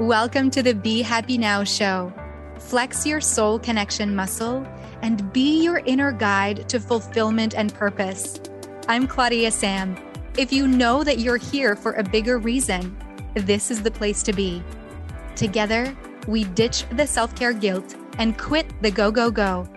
Welcome 0.00 0.50
to 0.52 0.62
the 0.62 0.72
Be 0.72 1.02
Happy 1.02 1.36
Now 1.36 1.62
show. 1.62 2.10
Flex 2.58 3.04
your 3.04 3.20
soul 3.20 3.58
connection 3.58 4.16
muscle 4.16 4.66
and 5.02 5.30
be 5.30 5.62
your 5.62 5.82
inner 5.84 6.10
guide 6.10 6.66
to 6.70 6.80
fulfillment 6.80 7.54
and 7.54 7.74
purpose. 7.74 8.40
I'm 8.88 9.06
Claudia 9.06 9.50
Sam. 9.50 9.98
If 10.38 10.54
you 10.54 10.66
know 10.66 11.04
that 11.04 11.18
you're 11.18 11.36
here 11.36 11.76
for 11.76 11.92
a 11.92 12.02
bigger 12.02 12.38
reason, 12.38 12.96
this 13.34 13.70
is 13.70 13.82
the 13.82 13.90
place 13.90 14.22
to 14.22 14.32
be. 14.32 14.62
Together, 15.36 15.94
we 16.26 16.44
ditch 16.44 16.86
the 16.92 17.06
self 17.06 17.36
care 17.36 17.52
guilt 17.52 17.94
and 18.16 18.38
quit 18.38 18.72
the 18.80 18.90
go, 18.90 19.10
go, 19.10 19.30
go 19.30 19.68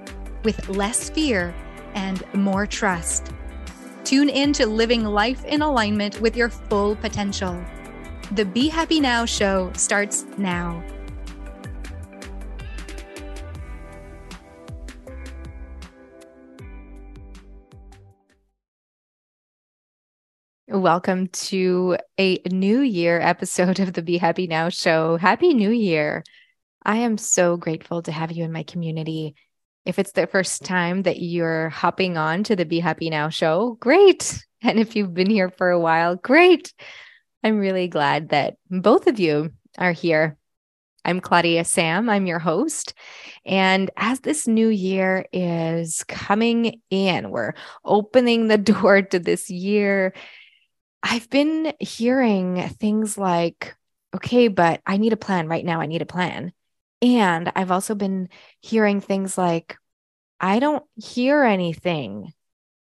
with 0.45 0.69
less 0.69 1.09
fear 1.09 1.53
and 1.95 2.23
more 2.33 2.65
trust. 2.65 3.33
Tune 4.05 4.29
in 4.29 4.53
to 4.53 4.67
living 4.67 5.03
life 5.03 5.43
in 5.43 5.61
alignment 5.61 6.21
with 6.21 6.37
your 6.37 6.47
full 6.47 6.95
potential. 6.95 7.61
The 8.31 8.45
Be 8.45 8.68
Happy 8.68 9.00
Now 9.00 9.25
show 9.25 9.71
starts 9.73 10.25
now. 10.37 10.83
Welcome 20.67 21.28
to 21.28 21.97
a 22.17 22.41
new 22.50 22.79
year 22.79 23.19
episode 23.19 23.79
of 23.79 23.93
the 23.93 24.01
Be 24.01 24.17
Happy 24.17 24.47
Now 24.47 24.69
show. 24.69 25.17
Happy 25.17 25.53
New 25.53 25.69
Year. 25.69 26.23
I 26.83 26.97
am 26.97 27.19
so 27.19 27.57
grateful 27.57 28.01
to 28.03 28.11
have 28.11 28.31
you 28.31 28.45
in 28.45 28.51
my 28.51 28.64
community. 28.64 29.36
If 29.86 30.00
it's 30.00 30.14
the 30.14 30.25
first 30.25 30.64
time 30.64 31.03
that 31.03 31.21
you're 31.21 31.69
hopping 31.69 32.17
on 32.17 32.45
to 32.45 32.55
the 32.55 32.66
Be 32.66 32.80
Happy 32.80 33.11
Now 33.11 33.30
show, 33.30 33.78
great. 33.80 34.44
And 34.64 34.80
if 34.80 34.95
you've 34.95 35.14
been 35.14 35.30
here 35.30 35.50
for 35.50 35.69
a 35.69 35.80
while, 35.80 36.16
great. 36.16 36.73
I'm 37.44 37.58
really 37.58 37.89
glad 37.89 38.30
that 38.30 38.56
both 38.70 39.08
of 39.08 39.20
you 39.20 39.52
are 39.78 39.92
here. 39.92 40.38
I'm 41.04 41.20
Claudia 41.20 41.66
Sam. 41.66 42.09
I'm 42.09 42.26
your 42.26 42.40
host. 42.40 42.94
And 43.45 43.92
as 43.98 44.22
this 44.22 44.48
new 44.48 44.70
year 44.70 45.26
is 45.34 46.06
coming 46.06 46.80
in, 46.90 47.30
we're 47.30 47.54
opening 47.84 48.48
the 48.48 48.58
door 48.73 49.02
to 49.02 49.20
this 49.20 49.50
year. 49.50 50.14
I've 51.02 51.30
been 51.30 51.73
hearing 51.82 52.70
things 52.80 53.17
like, 53.17 53.76
okay, 54.16 54.48
but 54.48 54.80
I 54.86 54.95
need 54.95 55.12
a 55.12 55.17
plan 55.17 55.50
right 55.50 55.66
now. 55.66 55.82
I 55.82 55.88
need 55.88 56.02
a 56.02 56.06
plan. 56.06 56.54
And 57.02 57.52
I've 57.54 57.72
also 57.72 57.94
been 57.94 58.30
hearing 58.62 59.02
things 59.02 59.38
like, 59.38 59.76
I 60.39 60.60
don't 60.60 60.86
hear 60.95 61.44
anything. 61.44 62.32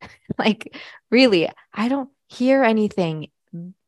like, 0.38 0.76
really, 1.10 1.50
I 1.72 1.88
don't 1.88 2.10
hear 2.28 2.62
anything 2.62 3.30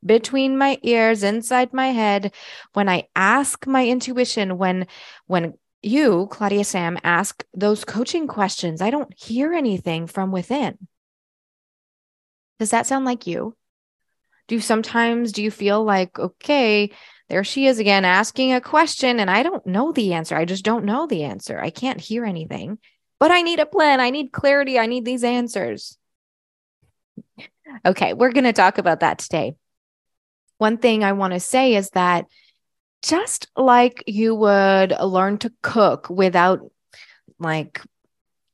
between 0.06 0.56
my 0.56 0.78
ears 0.82 1.22
inside 1.22 1.72
my 1.72 1.88
head. 1.88 2.32
When 2.72 2.88
i 2.88 3.08
ask 3.14 3.66
my 3.66 3.86
intuition 3.86 4.58
when 4.58 4.86
when 5.26 5.54
you 5.82 6.28
claudia 6.30 6.64
sam 6.64 6.98
ask 7.04 7.44
those 7.54 7.84
coaching 7.84 8.26
questions 8.26 8.80
i 8.80 8.90
don't 8.90 9.12
hear 9.18 9.52
anything 9.52 10.06
from 10.06 10.32
within. 10.32 10.78
Does 12.58 12.70
that 12.70 12.86
sound 12.86 13.04
like 13.04 13.26
you? 13.26 13.54
Do 14.48 14.60
sometimes 14.60 15.32
do 15.32 15.42
you 15.42 15.50
feel 15.50 15.84
like 15.84 16.18
okay 16.18 16.90
there 17.28 17.42
she 17.42 17.66
is 17.66 17.80
again 17.80 18.04
asking 18.04 18.52
a 18.52 18.60
question 18.60 19.20
and 19.20 19.30
i 19.30 19.42
don't 19.42 19.66
know 19.66 19.92
the 19.92 20.14
answer. 20.14 20.36
I 20.36 20.44
just 20.44 20.64
don't 20.64 20.84
know 20.84 21.06
the 21.06 21.24
answer. 21.24 21.58
I 21.58 21.70
can't 21.70 22.00
hear 22.00 22.24
anything. 22.24 22.78
But 23.18 23.30
i 23.30 23.42
need 23.42 23.60
a 23.60 23.66
plan. 23.66 24.00
I 24.00 24.10
need 24.10 24.32
clarity. 24.32 24.78
I 24.78 24.86
need 24.86 25.04
these 25.04 25.24
answers. 25.24 25.98
Okay 27.84 28.12
we're 28.14 28.32
going 28.32 28.44
to 28.44 28.52
talk 28.52 28.78
about 28.78 29.00
that 29.00 29.18
today 29.18 29.56
one 30.58 30.78
thing 30.78 31.04
I 31.04 31.12
want 31.12 31.34
to 31.34 31.40
say 31.40 31.74
is 31.74 31.90
that 31.90 32.26
just 33.02 33.48
like 33.56 34.02
you 34.06 34.34
would 34.34 34.94
learn 35.00 35.38
to 35.38 35.52
cook 35.62 36.08
without 36.10 36.60
like 37.38 37.80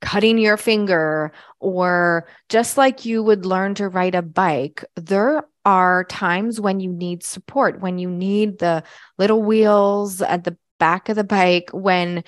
cutting 0.01 0.37
your 0.37 0.57
finger, 0.57 1.33
or 1.61 2.27
just 2.49 2.77
like 2.77 3.05
you 3.05 3.23
would 3.23 3.47
learn 3.47 3.75
to 3.77 3.89
ride 3.89 4.17
a 4.17 4.23
bike, 4.23 4.85
there 4.97 5.45
are 5.65 6.05
times 6.05 6.61
when 6.61 6.81
you 6.81 6.93
need 6.93 7.23
support, 7.23 7.81
when 7.81 7.99
you 7.99 8.11
need 8.11 8.59
the 8.59 8.83
little 9.17 9.41
wheels 9.41 10.21
at 10.21 10.43
the 10.43 10.57
back 10.81 11.09
of 11.09 11.15
the 11.15 11.25
bike, 11.25 11.71
when 11.73 12.25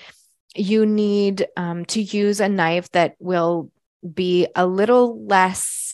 you 0.55 0.85
need 0.85 1.45
um, 1.57 1.83
to 1.85 2.01
use 2.01 2.39
a 2.39 2.47
knife 2.47 2.89
that 2.91 3.15
will 3.19 3.69
be 4.13 4.47
a 4.55 4.65
little 4.65 5.25
less 5.25 5.93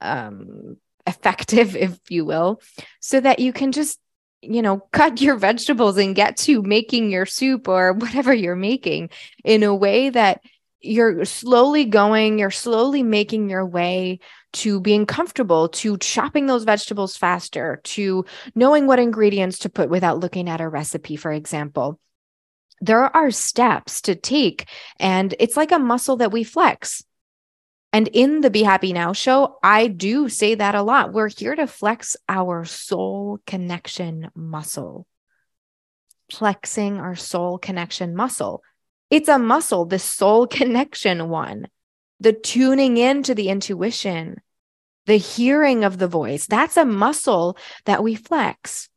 um, 0.00 0.78
effective, 1.08 1.74
if 1.74 1.98
you 2.08 2.24
will, 2.24 2.60
so 3.00 3.20
that 3.20 3.38
you 3.38 3.52
can 3.52 3.72
just, 3.72 3.98
you 4.42 4.62
know, 4.62 4.78
cut 4.92 5.20
your 5.20 5.36
vegetables 5.36 5.96
and 5.96 6.14
get 6.14 6.36
to 6.38 6.62
making 6.62 7.10
your 7.10 7.26
soup 7.26 7.66
or 7.66 7.92
whatever 8.04 8.32
you're 8.32 8.56
making 8.56 9.10
in 9.44 9.62
a 9.62 9.74
way 9.74 10.10
that 10.10 10.40
you're 10.80 11.24
slowly 11.24 11.84
going, 11.84 12.38
you're 12.38 12.50
slowly 12.50 13.02
making 13.02 13.50
your 13.50 13.66
way 13.66 14.20
to 14.52 14.80
being 14.80 15.06
comfortable, 15.06 15.68
to 15.68 15.98
chopping 15.98 16.46
those 16.46 16.64
vegetables 16.64 17.16
faster, 17.16 17.80
to 17.84 18.24
knowing 18.54 18.86
what 18.86 18.98
ingredients 18.98 19.58
to 19.60 19.68
put 19.68 19.90
without 19.90 20.20
looking 20.20 20.48
at 20.48 20.60
a 20.60 20.68
recipe, 20.68 21.16
for 21.16 21.32
example. 21.32 21.98
There 22.80 23.14
are 23.14 23.30
steps 23.30 24.02
to 24.02 24.14
take, 24.14 24.68
and 25.00 25.34
it's 25.40 25.56
like 25.56 25.72
a 25.72 25.80
muscle 25.80 26.18
that 26.18 26.32
we 26.32 26.44
flex. 26.44 27.02
And 27.98 28.06
in 28.12 28.42
the 28.42 28.50
Be 28.50 28.62
Happy 28.62 28.92
Now 28.92 29.12
show, 29.12 29.58
I 29.60 29.88
do 29.88 30.28
say 30.28 30.54
that 30.54 30.76
a 30.76 30.82
lot. 30.82 31.12
We're 31.12 31.30
here 31.30 31.56
to 31.56 31.66
flex 31.66 32.16
our 32.28 32.64
soul 32.64 33.40
connection 33.44 34.30
muscle, 34.36 35.04
flexing 36.30 36.98
our 37.00 37.16
soul 37.16 37.58
connection 37.58 38.14
muscle. 38.14 38.62
It's 39.10 39.28
a 39.28 39.36
muscle, 39.36 39.84
the 39.84 39.98
soul 39.98 40.46
connection 40.58 41.28
one, 41.28 41.66
the 42.20 42.32
tuning 42.32 42.98
into 42.98 43.34
the 43.34 43.48
intuition, 43.48 44.36
the 45.06 45.16
hearing 45.16 45.82
of 45.82 45.98
the 45.98 46.06
voice. 46.06 46.46
That's 46.46 46.76
a 46.76 46.84
muscle 46.84 47.58
that 47.84 48.04
we 48.04 48.14
flex. 48.14 48.88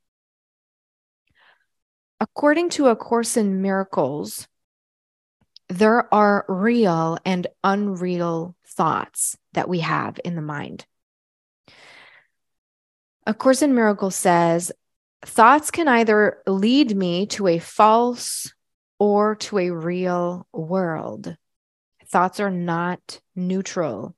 According 2.20 2.70
to 2.78 2.90
A 2.90 2.96
Course 2.96 3.36
in 3.36 3.64
Miracles, 3.64 4.48
there 5.72 6.14
are 6.14 6.44
real 6.50 7.18
and 7.24 7.48
unreal 7.64 8.56
thoughts 8.68 9.38
that 9.54 9.70
we 9.70 9.80
have 9.80 10.20
in 10.26 10.36
the 10.36 10.42
mind. 10.42 10.86
A 13.26 13.34
Course 13.34 13.62
in 13.62 13.74
Miracles 13.74 14.16
says 14.16 14.74
thoughts 15.24 15.72
can 15.72 15.88
either 15.88 16.42
lead 16.46 16.96
me 16.96 17.26
to 17.28 17.48
a 17.48 17.60
false 17.60 18.54
or 19.00 19.36
to 19.36 19.60
a 19.60 19.70
real 19.70 20.46
world. 20.52 21.38
Thoughts 22.08 22.42
are 22.42 22.52
not 22.52 23.22
neutral. 23.34 24.14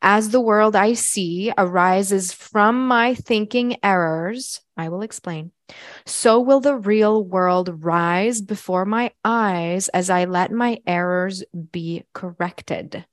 As 0.00 0.30
the 0.30 0.40
world 0.40 0.74
I 0.74 0.94
see 0.94 1.52
arises 1.58 2.32
from 2.32 2.88
my 2.88 3.14
thinking 3.14 3.76
errors, 3.84 4.62
I 4.76 4.88
will 4.88 5.02
explain, 5.02 5.52
so 6.06 6.40
will 6.40 6.60
the 6.60 6.76
real 6.76 7.22
world 7.22 7.84
rise 7.84 8.40
before 8.40 8.84
my 8.84 9.12
eyes 9.24 9.88
as 9.88 10.08
I 10.08 10.24
let 10.24 10.50
my 10.50 10.80
errors 10.86 11.44
be 11.72 12.04
corrected. 12.14 13.04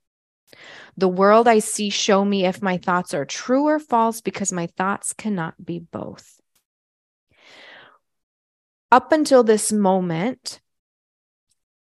The 0.96 1.08
world 1.08 1.46
I 1.46 1.58
see 1.58 1.90
show 1.90 2.24
me 2.24 2.46
if 2.46 2.62
my 2.62 2.78
thoughts 2.78 3.14
are 3.14 3.24
true 3.24 3.66
or 3.66 3.78
false 3.78 4.20
because 4.20 4.52
my 4.52 4.66
thoughts 4.66 5.12
cannot 5.12 5.64
be 5.64 5.78
both. 5.78 6.40
Up 8.90 9.12
until 9.12 9.44
this 9.44 9.70
moment, 9.70 10.60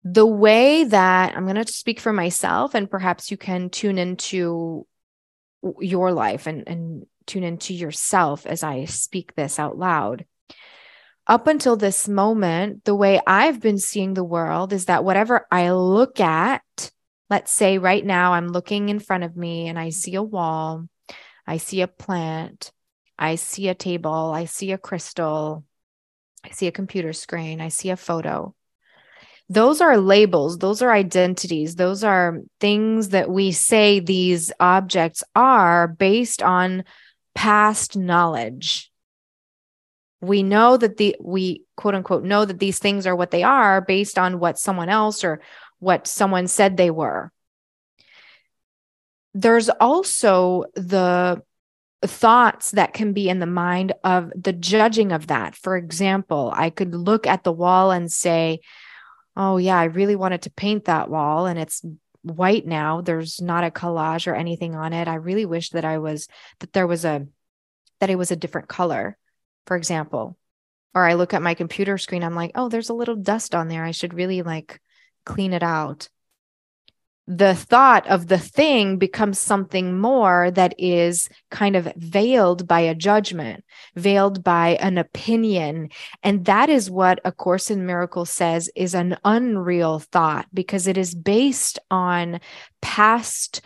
the 0.03 0.27
way 0.27 0.85
that 0.85 1.37
I'm 1.37 1.45
going 1.45 1.63
to 1.63 1.71
speak 1.71 2.01
for 2.01 2.13
myself, 2.13 2.75
and 2.75 2.91
perhaps 2.91 3.31
you 3.31 3.37
can 3.37 3.71
tune 3.71 3.99
into 3.99 4.87
your 5.81 6.13
life 6.13 6.47
and, 6.47 6.67
and 6.69 7.07
tune 7.27 7.45
into 7.45 7.75
yourself 7.75 8.47
as 8.47 8.63
I 8.63 8.85
speak 8.85 9.35
this 9.35 9.59
out 9.59 9.77
loud. 9.77 10.25
Up 11.27 11.47
until 11.47 11.77
this 11.77 12.09
moment, 12.09 12.85
the 12.85 12.95
way 12.95 13.21
I've 13.27 13.61
been 13.61 13.79
seeing 13.79 14.15
the 14.15 14.25
world 14.25 14.73
is 14.73 14.85
that 14.85 15.05
whatever 15.05 15.47
I 15.51 15.73
look 15.73 16.21
at 16.21 16.63
let's 17.31 17.51
say 17.51 17.79
right 17.79 18.05
now 18.05 18.33
I'm 18.33 18.49
looking 18.49 18.89
in 18.89 18.99
front 18.99 19.25
of 19.25 19.37
me 19.37 19.69
and 19.69 19.79
I 19.79 19.91
see 19.91 20.15
a 20.15 20.23
wall, 20.23 20.89
I 21.47 21.57
see 21.57 21.81
a 21.81 21.89
plant, 21.89 22.73
I 23.19 23.37
see 23.37 23.69
a 23.69 23.75
table, 23.75 24.33
I 24.35 24.45
see 24.45 24.73
a 24.73 24.79
crystal, 24.79 25.65
I 26.45 26.51
see 26.51 26.67
a 26.67 26.73
computer 26.73 27.13
screen, 27.13 27.61
I 27.61 27.69
see 27.69 27.91
a 27.91 27.97
photo. 27.97 28.55
Those 29.49 29.81
are 29.81 29.97
labels, 29.97 30.59
those 30.59 30.83
are 30.83 30.91
identities, 30.91 31.77
those 31.77 32.03
are 32.03 32.41
things 32.61 33.11
that 33.11 33.31
we 33.31 33.53
say 33.53 34.01
these 34.01 34.53
objects 34.59 35.23
are 35.37 35.87
based 35.87 36.43
on 36.43 36.85
past 37.37 37.97
knowledge. 37.97 38.91
We 40.21 40.43
know 40.43 40.77
that 40.77 40.97
the 40.97 41.15
we 41.21 41.63
quote 41.77 41.95
unquote 41.95 42.25
know 42.25 42.45
that 42.45 42.59
these 42.59 42.81
things 42.81 43.07
are 43.07 43.15
what 43.15 43.31
they 43.31 43.45
are 43.45 43.81
based 43.81 44.19
on 44.19 44.41
what 44.41 44.59
someone 44.59 44.89
else 44.89 45.23
or 45.23 45.41
what 45.79 46.09
someone 46.09 46.49
said 46.49 46.77
they 46.77 46.91
were. 46.91 47.31
There's 49.35 49.69
also 49.69 50.65
the 50.75 51.43
thoughts 52.03 52.71
that 52.73 52.95
can 52.95 53.13
be 53.13 53.29
in 53.29 53.39
the 53.39 53.47
mind 53.47 53.93
of 54.03 54.33
the 54.35 54.55
judging 54.55 55.13
of 55.13 55.27
that. 55.27 55.55
For 55.55 55.77
example, 55.77 56.53
I 56.57 56.71
could 56.71 56.95
look 56.95 57.27
at 57.27 57.45
the 57.45 57.53
wall 57.53 57.91
and 57.91 58.11
say, 58.11 58.61
Oh, 59.37 59.59
yeah, 59.59 59.79
I 59.79 59.85
really 59.85 60.17
wanted 60.17 60.43
to 60.43 60.51
paint 60.51 60.87
that 60.87 61.11
wall 61.11 61.45
and 61.45 61.59
it's 61.59 61.85
white 62.27 62.67
now. 62.67 63.01
There's 63.01 63.41
not 63.41 63.65
a 63.65 63.71
collage 63.71 64.27
or 64.27 64.35
anything 64.35 64.75
on 64.75 64.93
it. 64.93 65.09
I 65.09 65.15
really 65.15 65.47
wish 65.47 65.71
that 65.71 65.85
I 65.85 65.99
was, 65.99 66.29
that 66.61 66.73
there 66.73 66.87
was 66.87 67.05
a, 67.05 67.27
that 68.01 68.11
it 68.11 68.17
was 68.17 68.31
a 68.31 68.37
different 68.37 68.69
color, 68.69 69.17
for 69.67 69.77
example. 69.77 70.37
Or 70.95 71.05
I 71.05 71.15
look 71.15 71.35
at 71.35 71.43
my 71.43 71.55
computer 71.55 71.99
screen, 71.99 72.25
I'm 72.25 72.35
like, 72.35 72.53
oh, 72.55 72.69
there's 72.69 72.89
a 72.89 72.95
little 72.95 73.17
dust 73.17 73.55
on 73.55 73.69
there. 73.69 73.85
I 73.85 73.91
should 73.91 74.15
really 74.15 74.43
like 74.43 74.81
clean 75.25 75.53
it 75.53 75.63
out 75.63 76.09
the 77.29 77.55
thought 77.55 78.07
of 78.07 78.29
the 78.29 78.39
thing 78.39 78.99
becomes 78.99 79.39
something 79.39 79.99
more 79.99 80.51
that 80.53 80.75
is 80.79 81.29
kind 81.51 81.75
of 81.75 81.93
veiled 81.97 82.69
by 82.69 82.81
a 82.81 82.95
judgment, 82.95 83.65
veiled 83.97 84.45
by 84.45 84.77
an 84.81 84.97
opinion. 84.97 85.89
And 86.23 86.45
that 86.45 86.69
is 86.69 86.91
what 86.91 87.21
A 87.25 87.33
Course 87.33 87.71
in 87.71 87.85
Miracles 87.85 88.31
says 88.31 88.71
is 88.77 88.95
an 88.95 89.17
unreal 89.25 89.99
thought 89.99 90.47
because 90.55 90.87
it 90.87 90.97
is 90.97 91.15
based 91.15 91.81
on 91.91 92.41
past 92.81 93.61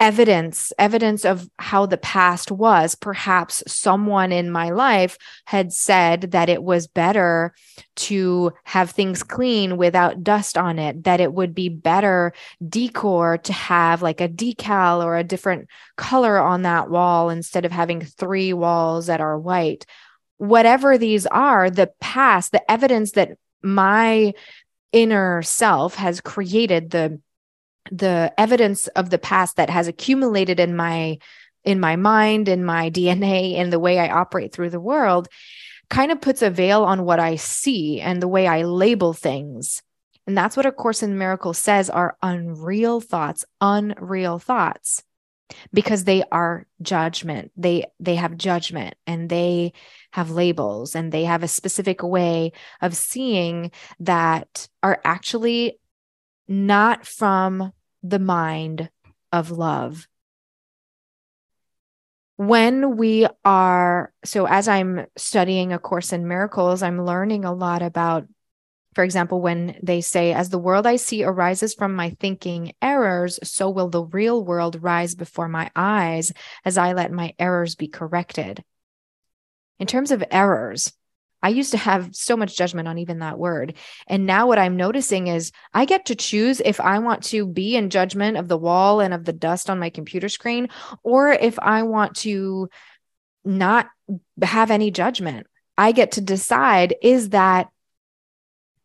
evidence 0.00 0.72
evidence 0.78 1.24
of 1.24 1.48
how 1.58 1.86
the 1.86 1.96
past 1.96 2.52
was. 2.52 2.94
Perhaps 2.94 3.64
someone 3.66 4.30
in 4.30 4.50
my 4.50 4.70
life 4.70 5.18
had 5.44 5.72
said 5.72 6.30
that 6.32 6.48
it 6.48 6.62
was 6.62 6.86
better 6.86 7.52
to 7.96 8.52
have 8.64 8.90
things 8.90 9.22
clean 9.22 9.76
without 9.76 10.22
dust 10.22 10.56
on 10.56 10.78
it 10.78 11.04
that 11.04 11.20
it 11.20 11.32
would 11.32 11.54
be 11.54 11.68
better 11.68 12.32
decor 12.66 13.38
to 13.38 13.52
have 13.52 14.00
like 14.00 14.20
a 14.20 14.28
decal 14.28 15.04
or 15.04 15.16
a 15.16 15.24
different 15.24 15.68
color 15.96 16.38
on 16.38 16.62
that 16.62 16.90
wall 16.90 17.28
instead 17.30 17.64
of 17.64 17.72
having 17.72 18.00
three 18.00 18.52
walls 18.52 19.06
that 19.06 19.20
are 19.20 19.38
white. 19.38 19.84
Whatever 20.36 20.96
these 20.96 21.26
are 21.26 21.70
the 21.70 21.90
past 22.00 22.52
the 22.52 22.70
evidence 22.70 23.12
that 23.12 23.36
my 23.62 24.32
inner 24.92 25.42
self 25.42 25.96
has 25.96 26.20
created 26.20 26.90
the 26.90 27.20
the 27.92 28.32
evidence 28.38 28.86
of 28.88 29.10
the 29.10 29.18
past 29.18 29.56
that 29.56 29.70
has 29.70 29.88
accumulated 29.88 30.60
in 30.60 30.76
my 30.76 31.18
in 31.64 31.80
my 31.80 31.96
mind 31.96 32.48
in 32.48 32.64
my 32.64 32.90
dna 32.98 33.54
in 33.54 33.70
the 33.70 33.78
way 33.78 33.98
i 33.98 34.08
operate 34.08 34.52
through 34.52 34.70
the 34.70 34.80
world 34.80 35.28
kind 35.90 36.12
of 36.12 36.20
puts 36.20 36.42
a 36.42 36.50
veil 36.50 36.84
on 36.84 37.04
what 37.04 37.20
i 37.20 37.36
see 37.36 38.00
and 38.00 38.22
the 38.22 38.28
way 38.28 38.46
i 38.46 38.62
label 38.62 39.12
things. 39.12 39.82
And 40.26 40.36
that's 40.36 40.58
what 40.58 40.66
a 40.66 40.72
course 40.72 41.02
in 41.02 41.16
miracles 41.16 41.56
says 41.56 41.88
are 41.88 42.18
unreal 42.22 43.00
thoughts 43.00 43.46
unreal 43.62 44.38
thoughts 44.38 45.02
because 45.72 46.04
they 46.04 46.22
are 46.30 46.66
judgment. 46.82 47.52
They 47.56 47.86
they 48.00 48.16
have 48.16 48.36
judgment 48.36 48.94
and 49.06 49.28
they 49.28 49.72
have 50.12 50.30
labels 50.30 50.94
and 50.94 51.10
they 51.12 51.24
have 51.24 51.42
a 51.42 51.48
specific 51.48 52.02
way 52.02 52.52
of 52.80 52.94
seeing 52.94 53.70
that 54.00 54.68
are 54.82 55.00
actually 55.04 55.78
not 56.46 57.06
from 57.06 57.72
the 58.02 58.18
mind 58.18 58.90
of 59.32 59.50
love. 59.50 60.08
When 62.36 62.96
we 62.96 63.26
are, 63.44 64.12
so 64.24 64.46
as 64.46 64.68
I'm 64.68 65.06
studying 65.16 65.72
A 65.72 65.78
Course 65.78 66.12
in 66.12 66.28
Miracles, 66.28 66.82
I'm 66.82 67.04
learning 67.04 67.44
a 67.44 67.52
lot 67.52 67.82
about, 67.82 68.28
for 68.94 69.02
example, 69.02 69.40
when 69.40 69.78
they 69.82 70.00
say, 70.00 70.32
as 70.32 70.48
the 70.48 70.58
world 70.58 70.86
I 70.86 70.96
see 70.96 71.24
arises 71.24 71.74
from 71.74 71.96
my 71.96 72.10
thinking 72.20 72.74
errors, 72.80 73.40
so 73.42 73.70
will 73.70 73.88
the 73.88 74.04
real 74.04 74.44
world 74.44 74.82
rise 74.82 75.16
before 75.16 75.48
my 75.48 75.70
eyes 75.74 76.32
as 76.64 76.78
I 76.78 76.92
let 76.92 77.10
my 77.10 77.34
errors 77.38 77.74
be 77.74 77.88
corrected. 77.88 78.62
In 79.80 79.86
terms 79.86 80.12
of 80.12 80.24
errors, 80.30 80.92
I 81.42 81.50
used 81.50 81.70
to 81.72 81.78
have 81.78 82.14
so 82.14 82.36
much 82.36 82.56
judgment 82.56 82.88
on 82.88 82.98
even 82.98 83.20
that 83.20 83.38
word. 83.38 83.74
And 84.06 84.26
now 84.26 84.46
what 84.46 84.58
I'm 84.58 84.76
noticing 84.76 85.28
is 85.28 85.52
I 85.72 85.84
get 85.84 86.06
to 86.06 86.14
choose 86.14 86.60
if 86.64 86.80
I 86.80 86.98
want 86.98 87.22
to 87.24 87.46
be 87.46 87.76
in 87.76 87.90
judgment 87.90 88.36
of 88.36 88.48
the 88.48 88.58
wall 88.58 89.00
and 89.00 89.14
of 89.14 89.24
the 89.24 89.32
dust 89.32 89.70
on 89.70 89.78
my 89.78 89.90
computer 89.90 90.28
screen, 90.28 90.68
or 91.02 91.30
if 91.30 91.58
I 91.58 91.84
want 91.84 92.16
to 92.16 92.68
not 93.44 93.88
have 94.42 94.70
any 94.70 94.90
judgment. 94.90 95.46
I 95.76 95.92
get 95.92 96.12
to 96.12 96.20
decide 96.20 96.96
is 97.02 97.30
that 97.30 97.68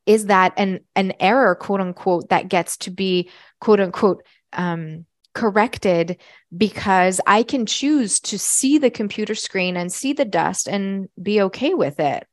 is 0.06 0.28
that 0.28 0.54
an 0.58 0.82
an 0.96 1.14
error 1.20 1.56
quote 1.56 1.82
unquote 1.82 2.30
that 2.30 2.50
gets 2.50 2.78
to 2.78 2.92
be 2.92 3.30
quote 3.60 3.80
unquote 3.80 4.24
um 4.52 5.06
corrected 5.34 6.22
because 6.56 7.20
I 7.26 7.42
can 7.42 7.66
choose 7.66 8.20
to 8.22 8.38
see 8.38 8.78
the 8.78 8.92
computer 8.92 9.34
screen 9.34 9.76
and 9.76 9.92
see 9.92 10.14
the 10.14 10.26
dust 10.26 10.68
and 10.68 11.10
be 11.20 11.42
okay 11.42 11.74
with 11.74 12.00
it 12.00 12.28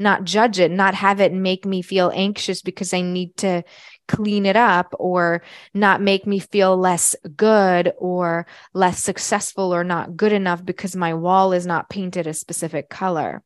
not 0.00 0.24
judge 0.24 0.58
it, 0.58 0.70
not 0.70 0.94
have 0.94 1.20
it 1.20 1.32
make 1.32 1.66
me 1.66 1.82
feel 1.82 2.10
anxious 2.14 2.62
because 2.62 2.94
I 2.94 3.02
need 3.02 3.36
to 3.38 3.62
clean 4.08 4.46
it 4.46 4.56
up 4.56 4.94
or 4.98 5.42
not 5.74 6.00
make 6.00 6.26
me 6.26 6.38
feel 6.38 6.76
less 6.76 7.14
good 7.36 7.92
or 7.98 8.46
less 8.72 9.02
successful 9.02 9.74
or 9.74 9.84
not 9.84 10.16
good 10.16 10.32
enough 10.32 10.64
because 10.64 10.96
my 10.96 11.14
wall 11.14 11.52
is 11.52 11.66
not 11.66 11.90
painted 11.90 12.26
a 12.26 12.34
specific 12.34 12.88
color. 12.88 13.42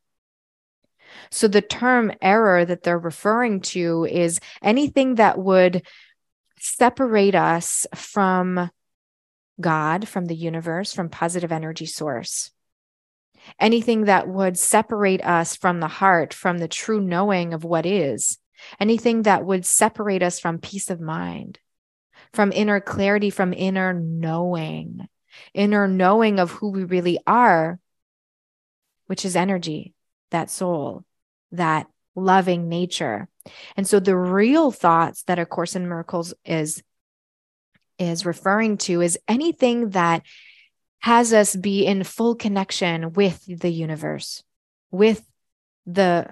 So 1.29 1.47
the 1.47 1.61
term 1.61 2.11
error 2.21 2.63
that 2.65 2.83
they're 2.83 2.97
referring 2.97 3.61
to 3.61 4.05
is 4.09 4.39
anything 4.61 5.15
that 5.15 5.37
would 5.37 5.85
separate 6.59 7.35
us 7.35 7.85
from 7.93 8.71
God, 9.59 10.07
from 10.07 10.25
the 10.25 10.35
universe, 10.35 10.93
from 10.93 11.09
positive 11.09 11.51
energy 11.51 11.85
source 11.85 12.51
anything 13.59 14.05
that 14.05 14.27
would 14.27 14.57
separate 14.57 15.23
us 15.23 15.55
from 15.55 15.79
the 15.79 15.87
heart, 15.87 16.33
from 16.33 16.57
the 16.57 16.67
true 16.67 17.01
knowing 17.01 17.53
of 17.53 17.63
what 17.63 17.85
is, 17.85 18.37
anything 18.79 19.23
that 19.23 19.45
would 19.45 19.65
separate 19.65 20.23
us 20.23 20.39
from 20.39 20.59
peace 20.59 20.89
of 20.89 20.99
mind, 20.99 21.59
from 22.33 22.51
inner 22.51 22.79
clarity, 22.79 23.29
from 23.29 23.53
inner 23.53 23.93
knowing, 23.93 25.07
inner 25.53 25.87
knowing 25.87 26.39
of 26.39 26.51
who 26.51 26.71
we 26.71 26.83
really 26.83 27.19
are, 27.27 27.79
which 29.07 29.25
is 29.25 29.35
energy, 29.35 29.93
that 30.31 30.49
soul, 30.49 31.03
that 31.51 31.87
loving 32.15 32.69
nature. 32.69 33.27
And 33.75 33.87
so 33.87 33.99
the 33.99 34.17
real 34.17 34.71
thoughts 34.71 35.23
that 35.23 35.39
A 35.39 35.45
Course 35.45 35.75
in 35.75 35.87
Miracles 35.87 36.33
is 36.43 36.81
is 37.97 38.25
referring 38.25 38.77
to 38.77 38.99
is 39.01 39.17
anything 39.27 39.91
that 39.91 40.23
has 41.05 41.33
us 41.33 41.55
be 41.55 41.85
in 41.85 42.03
full 42.03 42.33
connection 42.33 43.13
with 43.13 43.45
the 43.45 43.69
universe, 43.69 44.41
with 44.89 45.23
the 45.85 46.27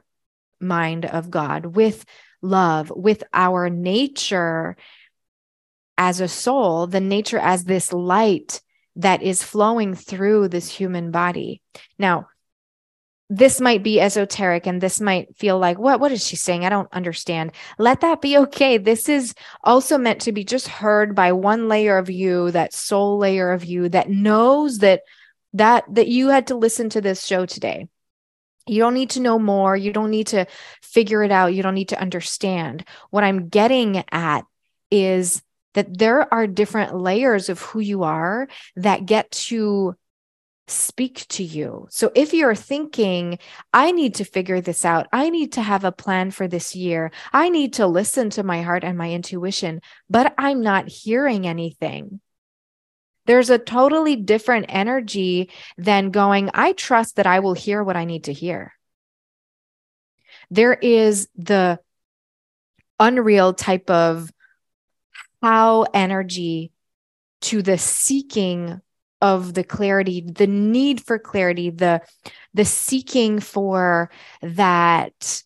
mind 0.60 1.06
of 1.06 1.30
God, 1.30 1.68
with 1.76 2.04
love, 2.42 2.92
with 2.96 3.24
our 3.32 3.70
nature 3.70 4.76
as 5.96 6.22
a 6.22 6.28
soul, 6.28 6.88
the 6.88 7.00
nature 7.00 7.38
as 7.38 7.66
this 7.66 7.94
light 7.94 8.62
that 8.96 9.22
is 9.22 9.44
flowing 9.44 9.94
through 9.94 10.48
this 10.48 10.72
human 10.72 11.12
body. 11.12 11.62
Now, 12.00 12.30
this 13.30 13.62
might 13.62 13.84
be 13.84 14.00
esoteric 14.00 14.68
and 14.68 14.82
this 14.82 15.00
might 15.00 15.36
feel 15.38 15.58
like 15.58 15.80
what 15.80 16.00
what 16.00 16.12
is 16.12 16.26
she 16.26 16.36
saying? 16.36 16.66
I 16.66 16.70
don't 16.70 16.92
understand. 16.92 17.52
Let 17.78 18.02
that 18.02 18.22
be 18.22 18.38
okay. 18.38 18.78
This 18.78 19.10
is 19.10 19.34
also 19.64 19.98
meant 19.98 20.22
to 20.22 20.32
be 20.32 20.44
just 20.44 20.68
heard 20.68 21.16
by 21.16 21.32
one 21.32 21.68
layer 21.68 21.98
of 21.98 22.10
you 22.10 22.52
that 22.52 22.74
soul 22.74 23.18
layer 23.18 23.52
of 23.52 23.66
you 23.66 23.90
that 23.90 24.10
knows 24.10 24.80
that 24.80 25.02
that 25.54 25.86
that 25.94 26.08
you 26.08 26.30
had 26.30 26.48
to 26.48 26.56
listen 26.56 26.90
to 26.90 27.02
this 27.02 27.26
show 27.26 27.46
today. 27.46 27.88
You 28.68 28.80
don't 28.80 28.94
need 28.94 29.12
to 29.12 29.22
know 29.22 29.40
more. 29.40 29.76
You 29.76 29.92
don't 29.92 30.12
need 30.12 30.28
to 30.28 30.46
figure 30.82 31.24
it 31.24 31.32
out. 31.32 31.54
You 31.54 31.64
don't 31.64 31.76
need 31.76 31.90
to 31.90 32.00
understand. 32.00 32.86
What 33.10 33.24
i'm 33.24 33.50
getting 33.50 34.04
at 34.12 34.46
is 34.92 35.42
that 35.74 35.98
there 35.98 36.32
are 36.32 36.46
different 36.46 36.96
layers 36.96 37.50
of 37.50 37.60
who 37.62 37.80
you 37.80 38.04
are 38.04 38.48
that 38.76 39.06
get 39.06 39.32
to 39.32 39.96
speak 40.68 41.26
to 41.28 41.44
you. 41.44 41.88
So 41.90 42.12
if 42.16 42.34
you're 42.34 42.56
thinking, 42.56 43.40
I 43.74 43.92
need 43.92 44.16
to 44.16 44.26
figure 44.26 44.62
this 44.62 44.86
out, 44.86 45.08
I 45.12 45.30
need 45.30 45.54
to 45.54 45.62
have 45.62 45.84
a 45.84 45.92
plan 45.92 46.32
for 46.32 46.48
this 46.48 46.76
year, 46.76 47.12
I 47.32 47.50
need 47.50 47.74
to 47.74 47.88
listen 47.88 48.30
to 48.32 48.44
my 48.44 48.62
heart 48.62 48.84
and 48.84 48.98
my 48.98 49.12
intuition, 49.12 49.82
but 50.10 50.34
I'm 50.38 50.62
not 50.62 50.88
hearing 50.88 51.46
anything. 51.46 52.22
There's 53.26 53.50
a 53.50 53.58
totally 53.58 54.16
different 54.16 54.66
energy 54.70 55.50
than 55.78 56.12
going, 56.12 56.50
I 56.54 56.74
trust 56.74 57.18
that 57.18 57.28
I 57.28 57.40
will 57.40 57.54
hear 57.54 57.84
what 57.84 57.96
I 57.96 58.06
need 58.06 58.26
to 58.26 58.34
hear. 58.34 58.74
There 60.50 60.74
is 60.74 61.28
the 61.36 61.80
unreal 63.00 63.54
type 63.54 63.90
of 63.90 64.32
how 65.42 65.86
energy 65.94 66.72
to 67.42 67.62
the 67.62 67.78
seeking 67.78 68.82
of 69.24 69.56
the 69.56 69.64
clarity 69.64 70.22
the 70.22 70.46
need 70.46 71.02
for 71.02 71.18
clarity 71.18 71.70
the 71.72 72.00
the 72.54 72.66
seeking 72.66 73.40
for 73.40 74.12
that 74.42 75.42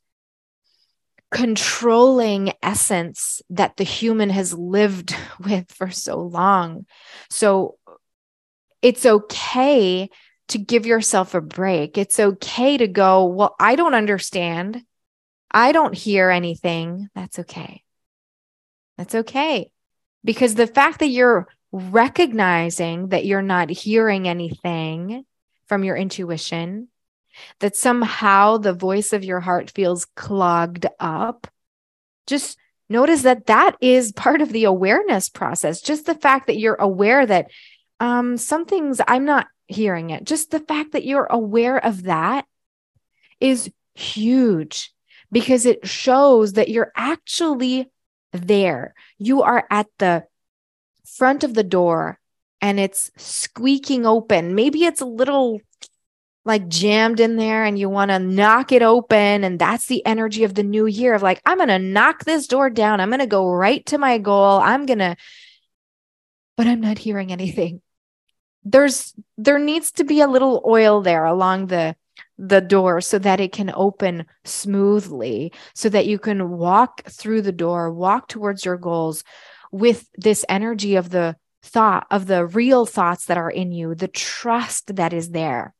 controlling 1.31 2.51
essence 2.63 3.41
that 3.49 3.77
the 3.77 3.83
human 3.83 4.29
has 4.29 4.53
lived 4.53 5.15
with 5.39 5.71
for 5.71 5.89
so 5.91 6.19
long 6.19 6.85
so 7.29 7.77
it's 8.81 9.05
okay 9.05 10.09
to 10.49 10.57
give 10.57 10.85
yourself 10.85 11.33
a 11.33 11.41
break. 11.41 11.97
It's 11.97 12.19
okay 12.19 12.77
to 12.77 12.87
go, 12.87 13.25
Well, 13.25 13.55
I 13.59 13.75
don't 13.75 13.93
understand. 13.93 14.83
I 15.51 15.71
don't 15.71 15.95
hear 15.95 16.29
anything. 16.29 17.09
That's 17.15 17.39
okay. 17.39 17.83
That's 18.97 19.15
okay. 19.15 19.71
Because 20.23 20.55
the 20.55 20.67
fact 20.67 20.99
that 20.99 21.07
you're 21.07 21.47
recognizing 21.77 23.09
that 23.09 23.25
you're 23.25 23.41
not 23.41 23.69
hearing 23.69 24.27
anything 24.27 25.25
from 25.67 25.83
your 25.83 25.95
intuition, 25.95 26.87
that 27.59 27.75
somehow 27.75 28.57
the 28.57 28.73
voice 28.73 29.13
of 29.13 29.23
your 29.23 29.39
heart 29.39 29.71
feels 29.71 30.05
clogged 30.05 30.85
up, 30.99 31.47
just 32.25 32.57
notice 32.89 33.23
that 33.23 33.47
that 33.47 33.75
is 33.81 34.11
part 34.11 34.41
of 34.41 34.51
the 34.51 34.63
awareness 34.63 35.29
process. 35.29 35.81
Just 35.81 36.05
the 36.05 36.15
fact 36.15 36.47
that 36.47 36.57
you're 36.57 36.75
aware 36.75 37.25
that 37.25 37.51
um, 37.99 38.37
some 38.37 38.65
things 38.65 39.01
I'm 39.07 39.25
not 39.25 39.47
hearing 39.67 40.09
it, 40.09 40.23
just 40.23 40.51
the 40.51 40.59
fact 40.59 40.93
that 40.93 41.05
you're 41.05 41.27
aware 41.29 41.83
of 41.83 42.03
that 42.03 42.45
is 43.39 43.71
huge 43.93 44.91
because 45.31 45.65
it 45.65 45.87
shows 45.87 46.53
that 46.53 46.69
you're 46.69 46.91
actually 46.95 47.89
there. 48.31 48.93
You 49.17 49.43
are 49.43 49.65
at 49.69 49.87
the 49.97 50.25
front 51.15 51.43
of 51.43 51.53
the 51.53 51.63
door 51.63 52.19
and 52.61 52.79
it's 52.79 53.11
squeaking 53.17 54.05
open. 54.05 54.55
Maybe 54.55 54.83
it's 54.83 55.01
a 55.01 55.05
little 55.05 55.61
like 56.45 56.67
jammed 56.69 57.19
in 57.19 57.35
there 57.35 57.65
and 57.65 57.77
you 57.77 57.89
want 57.89 58.09
to 58.09 58.19
knock 58.19 58.71
it 58.71 58.81
open. 58.81 59.43
And 59.43 59.59
that's 59.59 59.87
the 59.87 60.05
energy 60.05 60.43
of 60.43 60.55
the 60.55 60.63
new 60.63 60.85
year 60.85 61.13
of 61.13 61.21
like, 61.21 61.41
I'm 61.45 61.57
going 61.57 61.67
to 61.67 61.77
knock 61.77 62.23
this 62.23 62.47
door 62.47 62.69
down. 62.69 63.01
I'm 63.01 63.09
going 63.09 63.19
to 63.19 63.27
go 63.27 63.49
right 63.49 63.85
to 63.87 63.97
my 63.97 64.17
goal. 64.17 64.59
I'm 64.59 64.85
going 64.85 64.99
to, 64.99 65.17
but 66.55 66.65
I'm 66.65 66.79
not 66.79 66.97
hearing 66.97 67.31
anything. 67.31 67.81
There's, 68.63 69.13
there 69.37 69.59
needs 69.59 69.91
to 69.93 70.03
be 70.03 70.21
a 70.21 70.27
little 70.27 70.63
oil 70.65 71.01
there 71.01 71.25
along 71.25 71.67
the, 71.67 71.95
the 72.37 72.61
door 72.61 73.01
so 73.01 73.19
that 73.19 73.39
it 73.39 73.51
can 73.51 73.71
open 73.73 74.25
smoothly, 74.45 75.51
so 75.73 75.89
that 75.89 76.05
you 76.05 76.17
can 76.17 76.51
walk 76.51 77.03
through 77.09 77.41
the 77.41 77.51
door, 77.51 77.91
walk 77.91 78.27
towards 78.29 78.63
your 78.63 78.77
goals 78.77 79.23
with 79.71 80.07
this 80.15 80.45
energy 80.49 80.95
of 80.95 81.09
the 81.09 81.35
thought, 81.63 82.07
of 82.11 82.27
the 82.27 82.45
real 82.45 82.85
thoughts 82.85 83.25
that 83.25 83.37
are 83.37 83.49
in 83.49 83.71
you, 83.71 83.95
the 83.95 84.07
trust 84.07 84.95
that 84.95 85.13
is 85.13 85.31
there. 85.31 85.73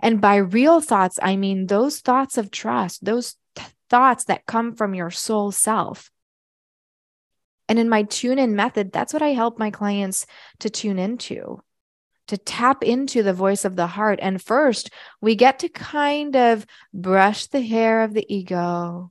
And 0.00 0.20
by 0.20 0.36
real 0.36 0.80
thoughts, 0.80 1.18
I 1.22 1.36
mean 1.36 1.66
those 1.66 2.00
thoughts 2.00 2.38
of 2.38 2.50
trust, 2.50 3.04
those 3.04 3.36
th- 3.54 3.68
thoughts 3.90 4.24
that 4.24 4.46
come 4.46 4.74
from 4.74 4.94
your 4.94 5.10
soul 5.10 5.52
self. 5.52 6.10
And 7.68 7.78
in 7.78 7.88
my 7.88 8.04
tune 8.04 8.38
in 8.38 8.54
method, 8.54 8.92
that's 8.92 9.12
what 9.12 9.22
I 9.22 9.28
help 9.28 9.58
my 9.58 9.70
clients 9.70 10.26
to 10.60 10.70
tune 10.70 10.98
into, 10.98 11.62
to 12.28 12.38
tap 12.38 12.84
into 12.84 13.22
the 13.22 13.34
voice 13.34 13.64
of 13.64 13.74
the 13.74 13.88
heart. 13.88 14.20
And 14.22 14.40
first, 14.40 14.90
we 15.20 15.34
get 15.34 15.58
to 15.60 15.68
kind 15.68 16.36
of 16.36 16.64
brush 16.94 17.46
the 17.46 17.60
hair 17.60 18.02
of 18.02 18.14
the 18.14 18.24
ego 18.32 19.10